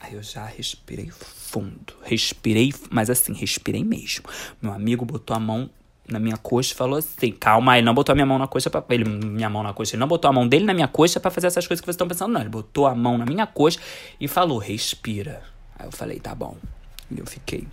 Aí 0.00 0.14
eu 0.14 0.22
já 0.22 0.44
respirei 0.44 1.10
fundo. 1.10 1.94
Respirei, 2.02 2.74
mas 2.90 3.08
assim, 3.08 3.32
respirei 3.32 3.84
mesmo. 3.84 4.24
Meu 4.60 4.72
amigo 4.72 5.04
botou 5.04 5.36
a 5.36 5.38
mão 5.38 5.70
na 6.08 6.18
minha 6.18 6.36
coxa 6.36 6.74
falou 6.74 6.98
assim: 6.98 7.32
calma, 7.32 7.76
ele 7.78 7.84
não 7.84 7.94
botou 7.94 8.12
a 8.12 8.14
minha 8.14 8.26
mão 8.26 8.38
na 8.38 8.46
coxa 8.46 8.68
para 8.70 8.82
ele 8.90 9.04
minha 9.04 9.48
mão 9.48 9.62
na 9.62 9.72
coxa, 9.72 9.94
ele 9.94 10.00
não 10.00 10.08
botou 10.08 10.28
a 10.28 10.32
mão 10.32 10.46
dele 10.46 10.64
na 10.64 10.74
minha 10.74 10.88
coxa 10.88 11.18
para 11.18 11.30
fazer 11.30 11.46
essas 11.46 11.66
coisas 11.66 11.80
que 11.80 11.86
vocês 11.86 11.94
estão 11.94 12.08
pensando, 12.08 12.32
não. 12.32 12.40
Ele 12.40 12.50
botou 12.50 12.86
a 12.86 12.94
mão 12.94 13.18
na 13.18 13.24
minha 13.24 13.46
coxa 13.46 13.78
e 14.20 14.28
falou: 14.28 14.58
respira. 14.58 15.42
Aí 15.78 15.86
eu 15.86 15.92
falei: 15.92 16.20
tá 16.20 16.34
bom. 16.34 16.56
E 17.10 17.18
eu 17.18 17.26
fiquei. 17.26 17.66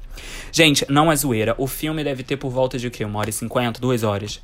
Gente, 0.52 0.86
não 0.90 1.12
é 1.12 1.16
zoeira. 1.16 1.56
O 1.58 1.68
filme 1.68 2.04
deve 2.04 2.24
ter 2.24 2.38
por 2.38 2.50
volta 2.50 2.78
de 2.78 2.88
o 2.88 2.92
quê? 2.92 3.06
Uma 3.06 3.20
hora 3.20 3.30
e 3.30 3.34
cinquenta, 3.34 3.80
duas 3.80 4.04
horas. 4.04 4.42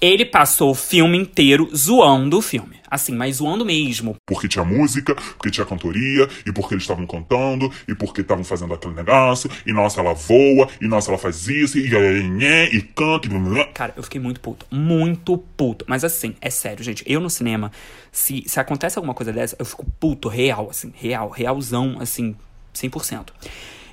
Ele 0.00 0.26
passou 0.26 0.70
o 0.70 0.74
filme 0.74 1.16
inteiro 1.16 1.70
zoando 1.74 2.38
o 2.38 2.42
filme. 2.42 2.76
Assim, 2.88 3.14
mas 3.14 3.36
zoando 3.36 3.64
mesmo. 3.64 4.16
Porque 4.26 4.46
tinha 4.46 4.64
música, 4.64 5.14
porque 5.14 5.50
tinha 5.50 5.66
cantoria, 5.66 6.28
e 6.46 6.52
porque 6.52 6.74
eles 6.74 6.84
estavam 6.84 7.06
cantando, 7.06 7.72
e 7.88 7.94
porque 7.94 8.20
estavam 8.20 8.44
fazendo 8.44 8.74
aquele 8.74 8.94
negócio, 8.94 9.50
e 9.66 9.72
nossa, 9.72 10.00
ela 10.00 10.14
voa, 10.14 10.68
e 10.80 10.86
nossa, 10.86 11.10
ela 11.10 11.18
faz 11.18 11.48
isso, 11.48 11.78
e 11.78 11.86
e, 11.86 12.76
e 12.76 12.82
canta, 12.82 13.26
e... 13.26 13.72
Cara, 13.72 13.94
eu 13.96 14.02
fiquei 14.02 14.20
muito 14.20 14.40
puto. 14.40 14.66
Muito 14.70 15.38
puto. 15.56 15.84
Mas 15.88 16.04
assim, 16.04 16.36
é 16.40 16.50
sério, 16.50 16.84
gente. 16.84 17.02
Eu 17.06 17.20
no 17.20 17.30
cinema, 17.30 17.72
se, 18.12 18.44
se 18.46 18.60
acontece 18.60 18.98
alguma 18.98 19.14
coisa 19.14 19.32
dessa, 19.32 19.56
eu 19.58 19.64
fico 19.64 19.84
puto, 19.98 20.28
real, 20.28 20.68
assim, 20.70 20.92
real, 20.94 21.30
realzão, 21.30 21.96
assim, 22.00 22.36
100%. 22.74 23.28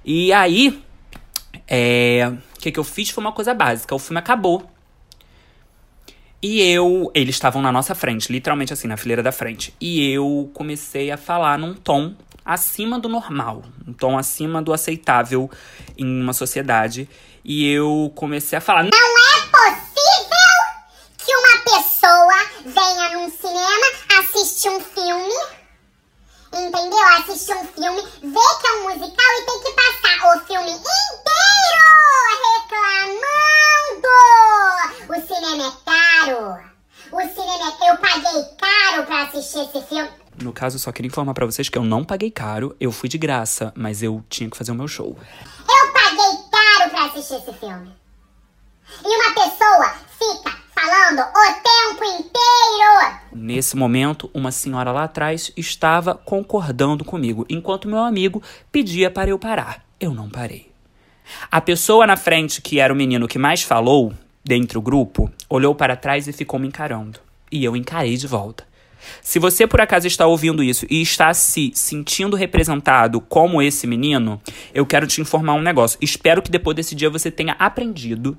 E 0.06 0.32
aí, 0.34 0.82
é... 1.68 2.32
O 2.58 2.60
que, 2.64 2.72
que 2.72 2.80
eu 2.80 2.84
fiz 2.84 3.10
foi 3.10 3.24
uma 3.24 3.32
coisa 3.32 3.54
básica. 3.54 3.94
O 3.94 4.00
filme 4.00 4.20
acabou. 4.20 4.73
E 6.44 6.62
eu. 6.62 7.10
Eles 7.16 7.36
estavam 7.36 7.62
na 7.62 7.72
nossa 7.72 7.96
frente, 7.96 8.30
literalmente 8.30 8.74
assim, 8.74 8.86
na 8.86 8.98
fileira 8.98 9.24
da 9.24 9.32
frente. 9.32 9.74
E 9.80 10.12
eu 10.12 10.52
comecei 10.54 11.10
a 11.10 11.16
falar 11.16 11.58
num 11.58 11.74
tom 11.74 12.14
acima 12.44 13.00
do 13.00 13.08
normal, 13.08 13.64
um 13.88 13.94
tom 13.94 14.18
acima 14.18 14.62
do 14.62 14.74
aceitável 14.74 15.50
em 15.98 16.22
uma 16.22 16.34
sociedade. 16.34 17.10
E 17.46 17.66
eu 17.72 18.12
comecei 18.14 18.58
a 18.58 18.62
falar. 18.62 18.84
Não 18.84 18.92
é 18.92 19.40
possível 19.52 20.60
que 21.18 21.34
uma 21.34 21.78
pessoa 21.78 22.36
venha 22.66 23.18
num 23.18 23.30
cinema 23.30 23.86
assistir 24.20 24.68
um 24.68 24.82
filme. 24.82 25.34
Entendeu? 26.54 27.08
Assistir 27.20 27.54
um 27.54 27.66
filme, 27.66 28.02
ver 28.22 28.60
que 28.62 28.68
é 28.68 28.72
um 28.74 28.84
musical 28.84 29.26
e 29.40 29.46
tem 29.46 29.60
que 29.64 29.72
passar 29.72 30.36
o 30.36 30.46
filme 30.46 30.72
inteiro 30.72 31.63
reclamando. 33.94 34.14
O 35.10 35.16
cinema 35.28 35.68
é 35.68 35.72
caro. 35.86 36.74
O 37.12 37.22
cinema 37.22 37.66
é... 37.70 37.90
Eu 37.90 37.98
paguei 37.98 38.44
caro 38.58 39.06
pra 39.06 39.24
assistir 39.24 39.60
esse 39.60 39.82
filme. 39.88 40.10
No 40.42 40.52
caso, 40.52 40.76
eu 40.76 40.80
só 40.80 40.92
queria 40.92 41.08
informar 41.08 41.34
para 41.34 41.46
vocês 41.46 41.70
que 41.70 41.78
eu 41.78 41.84
não 41.84 42.04
paguei 42.04 42.32
caro, 42.32 42.76
eu 42.80 42.92
fui 42.92 43.08
de 43.08 43.18
graça, 43.18 43.72
mas 43.76 44.02
eu 44.02 44.24
tinha 44.30 44.50
que 44.50 44.58
fazer 44.58 44.72
o 44.72 44.76
meu 44.76 44.88
show. 44.88 45.16
Eu 45.60 45.94
paguei 45.94 46.40
caro 46.52 46.90
pra 46.90 47.06
assistir 47.06 47.36
esse 47.36 47.54
filme. 47.54 47.94
E 49.04 49.08
uma 49.08 49.34
pessoa 49.34 49.96
fica 50.18 50.58
falando 50.74 51.20
o 51.20 51.54
tempo 51.62 52.04
inteiro. 52.04 53.20
Nesse 53.32 53.76
momento, 53.76 54.30
uma 54.34 54.52
senhora 54.52 54.92
lá 54.92 55.04
atrás 55.04 55.52
estava 55.56 56.16
concordando 56.16 57.06
comigo, 57.06 57.46
enquanto 57.48 57.88
meu 57.88 58.00
amigo 58.00 58.42
pedia 58.72 59.12
para 59.12 59.30
eu 59.30 59.38
parar. 59.38 59.86
Eu 60.00 60.14
não 60.14 60.30
parei. 60.30 60.73
A 61.52 61.62
pessoa 61.62 62.08
na 62.08 62.18
frente, 62.18 62.62
que 62.62 62.80
era 62.80 62.94
o 62.94 62.96
menino 62.96 63.28
que 63.28 63.38
mais 63.38 63.62
falou, 63.62 64.14
dentro 64.44 64.80
do 64.80 64.84
grupo, 64.84 65.32
olhou 65.50 65.74
para 65.74 65.96
trás 65.96 66.28
e 66.28 66.34
ficou 66.34 66.60
me 66.60 66.68
encarando. 66.68 67.20
E 67.52 67.64
eu 67.64 67.76
encarei 67.76 68.18
de 68.18 68.28
volta. 68.28 68.66
Se 69.22 69.40
você 69.40 69.68
por 69.68 69.82
acaso 69.82 70.08
está 70.08 70.26
ouvindo 70.26 70.64
isso 70.64 70.86
e 70.90 71.02
está 71.02 71.34
se 71.34 71.72
sentindo 71.76 72.36
representado 72.36 73.20
como 73.20 73.62
esse 73.62 73.86
menino, 73.86 74.42
eu 74.74 74.86
quero 74.86 75.08
te 75.08 75.22
informar 75.22 75.54
um 75.54 75.62
negócio. 75.62 75.98
Espero 76.02 76.42
que 76.42 76.52
depois 76.52 76.76
desse 76.76 76.96
dia 76.96 77.10
você 77.10 77.30
tenha 77.30 77.56
aprendido 77.60 78.38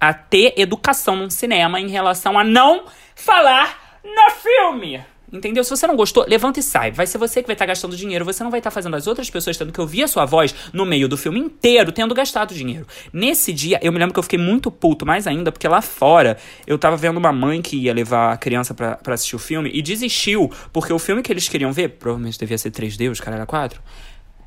a 0.00 0.14
ter 0.14 0.54
educação 0.56 1.16
no 1.16 1.30
cinema 1.30 1.80
em 1.80 1.88
relação 1.88 2.38
a 2.38 2.44
não 2.44 2.84
falar 3.14 4.00
no 4.02 4.30
filme. 4.36 5.04
Entendeu? 5.32 5.62
Se 5.62 5.70
você 5.70 5.86
não 5.86 5.94
gostou, 5.94 6.24
levanta 6.26 6.58
e 6.58 6.62
sai. 6.62 6.90
Vai 6.90 7.06
ser 7.06 7.16
você 7.18 7.40
que 7.40 7.46
vai 7.46 7.54
estar 7.54 7.64
tá 7.64 7.68
gastando 7.68 7.96
dinheiro. 7.96 8.24
Você 8.24 8.42
não 8.42 8.50
vai 8.50 8.58
estar 8.58 8.70
tá 8.70 8.74
fazendo 8.74 8.96
as 8.96 9.06
outras 9.06 9.30
pessoas 9.30 9.56
tendo 9.56 9.72
que 9.72 9.80
ouvir 9.80 10.02
a 10.02 10.08
sua 10.08 10.24
voz 10.24 10.54
no 10.72 10.84
meio 10.84 11.08
do 11.08 11.16
filme 11.16 11.38
inteiro, 11.38 11.92
tendo 11.92 12.14
gastado 12.14 12.52
dinheiro. 12.52 12.86
Nesse 13.12 13.52
dia, 13.52 13.78
eu 13.82 13.92
me 13.92 13.98
lembro 13.98 14.12
que 14.12 14.18
eu 14.18 14.24
fiquei 14.24 14.38
muito 14.38 14.70
puto, 14.70 15.06
mais 15.06 15.26
ainda, 15.26 15.52
porque 15.52 15.68
lá 15.68 15.80
fora 15.80 16.36
eu 16.66 16.76
tava 16.78 16.96
vendo 16.96 17.18
uma 17.18 17.32
mãe 17.32 17.62
que 17.62 17.76
ia 17.76 17.94
levar 17.94 18.32
a 18.32 18.36
criança 18.36 18.74
para 18.74 18.98
assistir 19.14 19.36
o 19.36 19.38
filme 19.38 19.70
e 19.72 19.80
desistiu, 19.80 20.50
porque 20.72 20.92
o 20.92 20.98
filme 20.98 21.22
que 21.22 21.32
eles 21.32 21.48
queriam 21.48 21.72
ver, 21.72 21.90
provavelmente 21.90 22.38
devia 22.38 22.58
ser 22.58 22.70
3D, 22.72 23.10
os 23.10 23.20
caras 23.20 23.36
era 23.36 23.46
4. 23.46 23.80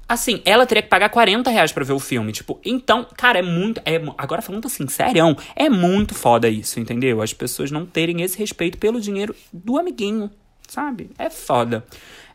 Assim, 0.07 0.41
ela 0.43 0.65
teria 0.65 0.83
que 0.83 0.89
pagar 0.89 1.09
40 1.09 1.49
reais 1.49 1.71
pra 1.71 1.83
ver 1.83 1.93
o 1.93 1.99
filme. 1.99 2.33
Tipo, 2.33 2.59
então, 2.63 3.07
cara, 3.17 3.39
é 3.39 3.41
muito. 3.41 3.81
É, 3.85 4.01
agora 4.17 4.41
falando 4.41 4.65
assim, 4.65 4.85
sério, 4.87 5.35
é 5.55 5.69
muito 5.69 6.13
foda 6.13 6.49
isso, 6.49 6.79
entendeu? 6.79 7.21
As 7.21 7.33
pessoas 7.33 7.71
não 7.71 7.85
terem 7.85 8.21
esse 8.21 8.37
respeito 8.37 8.77
pelo 8.77 8.99
dinheiro 8.99 9.33
do 9.51 9.77
amiguinho 9.77 10.29
sabe? 10.73 11.11
É 11.19 11.29
foda. 11.29 11.85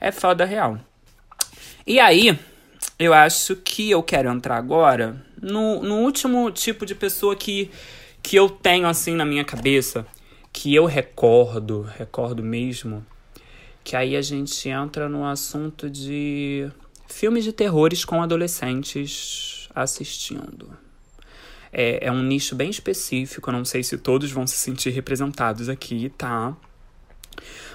É 0.01 0.12
foda 0.12 0.44
real. 0.44 0.79
E 1.85 1.98
aí, 1.98 2.38
eu 2.98 3.12
acho 3.12 3.57
que 3.57 3.90
eu 3.90 4.03
quero 4.03 4.31
entrar 4.31 4.57
agora 4.57 5.24
no, 5.42 5.83
no 5.83 5.96
último 5.96 6.51
tipo 6.53 6.87
de 6.87 6.94
pessoa 6.94 7.35
que, 7.35 7.70
que 8.22 8.37
eu 8.37 8.48
tenho 8.48 8.87
assim 8.87 9.14
na 9.14 9.24
minha 9.24 9.44
cabeça, 9.44 10.07
que 10.53 10.72
eu 10.72 10.87
recordo, 10.87 11.83
recordo 11.83 12.42
mesmo, 12.42 13.05
que 13.83 13.96
aí 13.96 14.14
a 14.16 14.22
gente 14.22 14.68
entra 14.68 15.09
no 15.09 15.27
assunto 15.27 15.90
de 15.90 16.70
filmes 17.09 17.42
de 17.42 17.53
terrores 17.53 18.05
com 18.05 18.22
adolescentes 18.22 19.68
assistindo. 19.74 20.79
É, 21.72 22.07
é 22.07 22.12
um 22.12 22.22
nicho 22.22 22.55
bem 22.55 22.70
específico, 22.70 23.51
eu 23.51 23.53
não 23.55 23.64
sei 23.64 23.83
se 23.83 23.98
todos 23.98 24.31
vão 24.31 24.46
se 24.46 24.57
sentir 24.57 24.90
representados 24.90 25.68
aqui, 25.68 26.12
tá? 26.16 26.57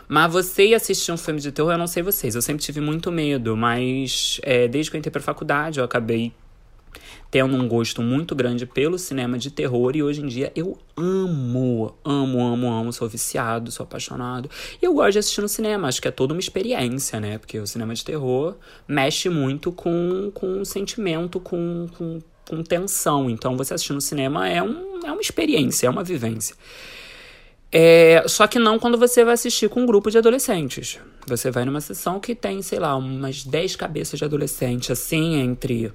Mas 0.07 0.31
você 0.31 0.67
ir 0.67 0.75
assistir 0.75 1.11
um 1.11 1.17
filme 1.17 1.39
de 1.39 1.51
terror, 1.51 1.71
eu 1.71 1.77
não 1.77 1.87
sei 1.87 2.03
vocês. 2.03 2.35
Eu 2.35 2.41
sempre 2.41 2.63
tive 2.63 2.81
muito 2.81 3.11
medo, 3.11 3.55
mas 3.55 4.39
é, 4.43 4.67
desde 4.67 4.91
que 4.91 4.97
eu 4.97 4.99
entrei 4.99 5.11
pra 5.11 5.21
faculdade, 5.21 5.79
eu 5.79 5.85
acabei 5.85 6.33
tendo 7.33 7.55
um 7.55 7.67
gosto 7.67 7.99
muito 7.99 8.35
grande 8.35 8.63
pelo 8.63 8.99
cinema 8.99 9.39
de 9.39 9.49
terror 9.49 9.95
e 9.95 10.03
hoje 10.03 10.21
em 10.21 10.27
dia 10.27 10.51
eu 10.55 10.77
amo, 10.95 11.95
amo, 12.05 12.39
amo, 12.39 12.71
amo, 12.71 12.93
sou 12.93 13.09
viciado, 13.09 13.71
sou 13.71 13.83
apaixonado. 13.85 14.47
E 14.79 14.85
eu 14.85 14.93
gosto 14.93 15.13
de 15.13 15.17
assistir 15.17 15.41
no 15.41 15.49
cinema, 15.49 15.87
acho 15.87 15.99
que 15.99 16.07
é 16.07 16.11
toda 16.11 16.31
uma 16.31 16.39
experiência, 16.39 17.19
né? 17.19 17.39
Porque 17.39 17.57
o 17.59 17.65
cinema 17.65 17.95
de 17.95 18.05
terror 18.05 18.55
mexe 18.87 19.29
muito 19.29 19.71
com, 19.71 20.31
com 20.31 20.63
sentimento, 20.63 21.39
com, 21.39 21.87
com, 21.97 22.19
com 22.47 22.61
tensão. 22.61 23.27
Então 23.29 23.57
você 23.57 23.73
assistir 23.73 23.93
no 23.93 24.01
cinema 24.01 24.47
é, 24.47 24.61
um, 24.61 24.99
é 25.03 25.11
uma 25.11 25.21
experiência, 25.21 25.87
é 25.87 25.89
uma 25.89 26.03
vivência. 26.03 26.55
É, 27.75 28.23
só 28.27 28.45
que 28.45 28.59
não 28.59 28.77
quando 28.77 28.99
você 28.99 29.25
vai 29.25 29.33
assistir 29.33 29.67
com 29.67 29.81
um 29.81 29.85
grupo 29.87 30.11
de 30.11 30.19
adolescentes. 30.19 30.99
Você 31.25 31.49
vai 31.49 31.65
numa 31.65 31.81
sessão 31.81 32.19
que 32.19 32.35
tem, 32.35 32.61
sei 32.61 32.77
lá, 32.77 32.95
umas 32.95 33.43
10 33.43 33.75
cabeças 33.75 34.19
de 34.19 34.23
adolescente, 34.23 34.91
assim, 34.91 35.41
entre 35.41 35.91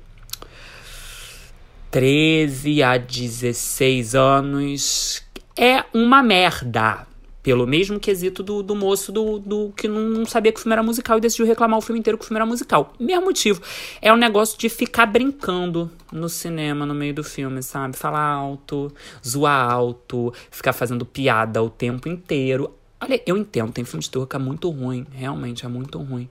13 1.88 2.82
a 2.82 2.98
16 2.98 4.16
anos. 4.16 5.22
É 5.56 5.84
uma 5.94 6.20
merda. 6.20 7.06
Pelo 7.42 7.66
mesmo 7.66 8.00
quesito 8.00 8.42
do, 8.42 8.62
do 8.62 8.74
moço 8.74 9.12
do, 9.12 9.38
do 9.38 9.72
que 9.76 9.86
não 9.86 10.26
sabia 10.26 10.52
que 10.52 10.58
o 10.58 10.62
filme 10.62 10.72
era 10.72 10.82
musical 10.82 11.18
e 11.18 11.20
decidiu 11.20 11.46
reclamar 11.46 11.78
o 11.78 11.82
filme 11.82 12.00
inteiro 12.00 12.18
que 12.18 12.24
o 12.24 12.26
filme 12.26 12.38
era 12.38 12.46
musical. 12.46 12.92
Mesmo 12.98 13.26
motivo. 13.26 13.62
É 14.02 14.12
um 14.12 14.16
negócio 14.16 14.58
de 14.58 14.68
ficar 14.68 15.06
brincando 15.06 15.90
no 16.12 16.28
cinema, 16.28 16.84
no 16.84 16.94
meio 16.94 17.14
do 17.14 17.24
filme, 17.24 17.62
sabe? 17.62 17.96
Falar 17.96 18.26
alto, 18.26 18.92
zoar 19.26 19.70
alto, 19.70 20.32
ficar 20.50 20.72
fazendo 20.72 21.06
piada 21.06 21.62
o 21.62 21.70
tempo 21.70 22.08
inteiro. 22.08 22.74
Olha, 23.00 23.22
eu 23.24 23.36
entendo, 23.36 23.72
tem 23.72 23.84
filme 23.84 24.02
de 24.02 24.10
terror 24.10 24.26
que 24.26 24.36
é 24.36 24.38
muito 24.38 24.68
ruim. 24.70 25.06
Realmente, 25.12 25.64
é 25.64 25.68
muito 25.68 25.98
ruim. 25.98 26.28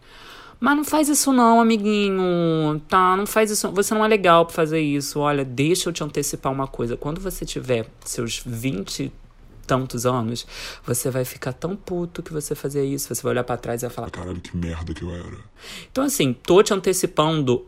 Mas 0.59 0.75
não 0.75 0.83
faz 0.83 1.07
isso 1.07 1.31
não, 1.31 1.61
amiguinho, 1.61 2.81
tá? 2.87 3.15
Não 3.15 3.27
faz 3.27 3.51
isso. 3.51 3.71
Você 3.71 3.93
não 3.93 4.03
é 4.03 4.07
legal 4.07 4.45
pra 4.45 4.55
fazer 4.55 4.79
isso. 4.79 5.19
Olha, 5.19 5.45
deixa 5.45 5.89
eu 5.89 5.93
te 5.93 6.03
antecipar 6.03 6.51
uma 6.51 6.67
coisa. 6.67 6.97
Quando 6.97 7.21
você 7.21 7.45
tiver 7.45 7.87
seus 8.03 8.41
20 8.43 9.11
tantos 9.67 10.05
anos, 10.05 10.47
você 10.83 11.11
vai 11.11 11.25
ficar 11.25 11.51
tão 11.51 11.75
puto 11.75 12.23
que 12.23 12.31
você 12.31 12.55
fazia 12.55 12.83
isso. 12.83 13.13
Você 13.13 13.21
vai 13.21 13.33
olhar 13.33 13.43
para 13.43 13.57
trás 13.57 13.83
e 13.83 13.85
vai 13.85 13.93
falar: 13.93 14.09
Caralho, 14.09 14.39
que 14.39 14.55
merda 14.55 14.93
que 14.93 15.03
eu 15.03 15.13
era. 15.13 15.37
Então, 15.91 16.05
assim, 16.05 16.33
tô 16.33 16.63
te 16.63 16.73
antecipando 16.73 17.67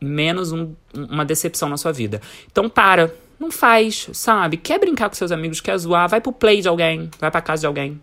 menos 0.00 0.52
um, 0.52 0.74
uma 0.94 1.24
decepção 1.24 1.68
na 1.68 1.76
sua 1.76 1.92
vida. 1.92 2.22
Então, 2.50 2.70
para. 2.70 3.12
Não 3.36 3.50
faz, 3.50 4.08
sabe? 4.12 4.56
Quer 4.56 4.78
brincar 4.78 5.08
com 5.08 5.16
seus 5.16 5.32
amigos, 5.32 5.60
quer 5.60 5.76
zoar, 5.76 6.08
vai 6.08 6.20
pro 6.20 6.32
play 6.32 6.62
de 6.62 6.68
alguém, 6.68 7.10
vai 7.18 7.32
pra 7.32 7.42
casa 7.42 7.62
de 7.62 7.66
alguém. 7.66 8.00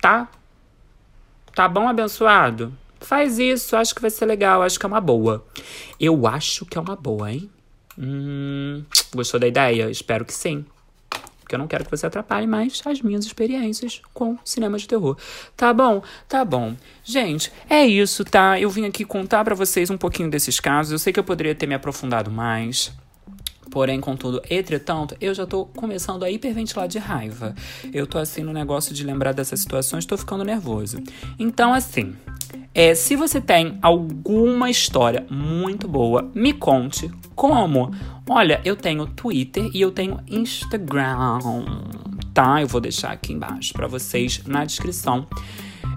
Tá? 0.00 0.28
Tá 1.54 1.68
bom, 1.68 1.88
abençoado? 1.88 2.76
Faz 3.00 3.38
isso, 3.38 3.76
acho 3.76 3.94
que 3.94 4.00
vai 4.00 4.10
ser 4.10 4.26
legal, 4.26 4.62
acho 4.62 4.80
que 4.80 4.84
é 4.84 4.88
uma 4.88 5.00
boa. 5.00 5.46
Eu 5.98 6.26
acho 6.26 6.66
que 6.66 6.76
é 6.76 6.80
uma 6.80 6.96
boa, 6.96 7.32
hein? 7.32 7.48
Hum, 7.96 8.84
gostou 9.14 9.38
da 9.38 9.46
ideia? 9.46 9.88
Espero 9.88 10.24
que 10.24 10.34
sim 10.34 10.66
porque 11.46 11.54
eu 11.54 11.60
não 11.60 11.68
quero 11.68 11.84
que 11.84 11.90
você 11.92 12.04
atrapalhe 12.04 12.44
mais 12.44 12.82
as 12.84 13.00
minhas 13.00 13.24
experiências 13.24 14.02
com 14.12 14.36
cinema 14.44 14.76
de 14.76 14.88
terror. 14.88 15.16
Tá 15.56 15.72
bom? 15.72 16.02
Tá 16.28 16.44
bom. 16.44 16.74
Gente, 17.04 17.52
é 17.70 17.86
isso, 17.86 18.24
tá? 18.24 18.60
Eu 18.60 18.68
vim 18.68 18.84
aqui 18.84 19.04
contar 19.04 19.44
para 19.44 19.54
vocês 19.54 19.88
um 19.88 19.96
pouquinho 19.96 20.28
desses 20.28 20.58
casos. 20.58 20.90
Eu 20.90 20.98
sei 20.98 21.12
que 21.12 21.20
eu 21.20 21.24
poderia 21.24 21.54
ter 21.54 21.68
me 21.68 21.74
aprofundado 21.76 22.32
mais. 22.32 22.92
Porém, 23.70 24.00
contudo, 24.00 24.40
entretanto, 24.48 25.16
eu 25.20 25.34
já 25.34 25.46
tô 25.46 25.66
começando 25.66 26.22
a 26.22 26.30
hiperventilar 26.30 26.88
de 26.88 26.98
raiva. 26.98 27.54
Eu 27.92 28.06
tô 28.06 28.18
assim 28.18 28.42
no 28.42 28.52
negócio 28.52 28.94
de 28.94 29.04
lembrar 29.04 29.32
dessas 29.32 29.60
situações, 29.60 30.06
tô 30.06 30.16
ficando 30.16 30.44
nervoso. 30.44 30.98
Então, 31.38 31.74
assim, 31.74 32.14
é, 32.74 32.94
se 32.94 33.16
você 33.16 33.40
tem 33.40 33.78
alguma 33.82 34.70
história 34.70 35.26
muito 35.30 35.88
boa, 35.88 36.30
me 36.34 36.52
conte 36.52 37.10
como. 37.34 37.90
Olha, 38.28 38.60
eu 38.64 38.76
tenho 38.76 39.06
Twitter 39.06 39.70
e 39.72 39.80
eu 39.80 39.90
tenho 39.90 40.20
Instagram, 40.28 41.38
tá? 42.34 42.60
Eu 42.60 42.66
vou 42.66 42.80
deixar 42.80 43.12
aqui 43.12 43.32
embaixo 43.32 43.72
para 43.72 43.86
vocês 43.86 44.42
na 44.46 44.64
descrição. 44.64 45.26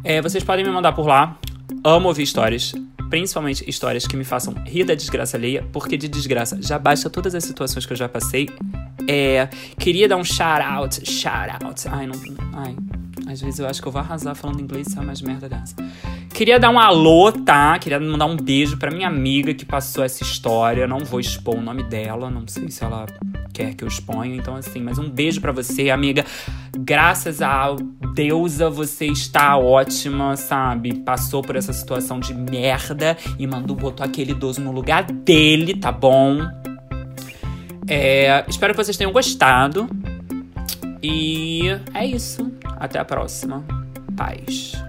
É, 0.03 0.21
vocês 0.21 0.43
podem 0.43 0.65
me 0.65 0.71
mandar 0.71 0.93
por 0.93 1.05
lá. 1.05 1.38
Amo 1.84 2.08
ouvir 2.08 2.23
histórias 2.23 2.73
principalmente 3.10 3.67
histórias 3.67 4.06
que 4.06 4.15
me 4.15 4.24
façam 4.24 4.54
rir 4.65 4.84
da 4.84 4.95
desgraça 4.95 5.38
alheia, 5.38 5.67
porque 5.72 5.98
de 5.98 6.08
desgraça 6.08 6.62
já 6.62 6.78
basta 6.78 7.10
todas 7.10 7.34
as 7.36 7.43
situações 7.43 7.86
que 7.86 7.93
eu 7.93 7.98
já 7.98 8.08
passei. 8.08 8.50
É, 9.08 9.48
queria 9.78 10.08
dar 10.08 10.17
um 10.17 10.24
shout 10.24 10.62
out, 10.62 11.10
shout 11.10 11.63
out. 11.63 11.88
Ai, 11.89 12.06
não, 12.06 12.15
ai, 12.54 12.76
às 13.28 13.41
vezes 13.41 13.60
eu 13.60 13.67
acho 13.67 13.82
que 13.82 13.88
eu 13.88 13.91
vou 13.91 14.02
arrasar 14.02 14.36
falando 14.36 14.62
inglês, 14.62 14.88
sabe 14.89 15.08
mais 15.08 15.22
merda 15.22 15.50
dessa. 15.50 15.76
Queria 16.34 16.60
dar 16.60 16.69
um 16.69 16.80
alô, 16.80 17.32
tá? 17.32 17.78
Queria 17.80 18.00
mandar 18.00 18.26
um 18.26 18.36
beijo 18.36 18.78
pra 18.78 18.91
minha 18.91 19.08
amiga 19.08 19.54
que 19.54 19.65
passou 19.65 20.04
essa 20.04 20.24
história. 20.24 20.88
Não 20.88 21.00
vou 21.00 21.19
expor 21.19 21.56
o 21.56 21.62
nome 21.62 21.84
dela, 21.84 22.30
não 22.30 22.48
sei 22.48 22.69
se 22.69 22.84
ela 22.84 23.06
quer 23.60 23.74
que 23.74 23.84
eu 23.84 23.88
exponha. 23.88 24.36
Então, 24.36 24.56
assim, 24.56 24.82
mas 24.82 24.98
um 24.98 25.10
beijo 25.10 25.41
para 25.41 25.52
você, 25.52 25.89
amiga. 25.89 26.26
Graças 26.78 27.41
a 27.41 27.76
deusa, 28.15 28.69
você 28.69 29.08
está 29.08 29.58
ótima, 29.58 30.38
sabe? 30.38 30.93
Passou 31.00 31.41
por 31.41 31.58
essa 31.58 31.74
situação 31.74 32.22
de 32.22 32.34
merda 32.34 33.17
e 33.38 33.45
mandou, 33.45 33.76
botou 33.76 34.06
aquele 34.06 34.32
idoso 34.32 34.62
no 34.62 34.72
lugar 34.72 35.04
dele, 35.04 35.76
tá 35.76 35.91
bom? 35.91 36.39
É, 37.86 38.45
espero 38.48 38.74
que 38.74 38.82
vocês 38.82 38.95
tenham 38.95 39.12
gostado. 39.12 39.89
E 41.04 41.63
é 41.93 42.06
isso. 42.06 42.50
Até 42.78 42.98
a 42.98 43.06
próxima. 43.06 43.65
Paz. 44.15 44.88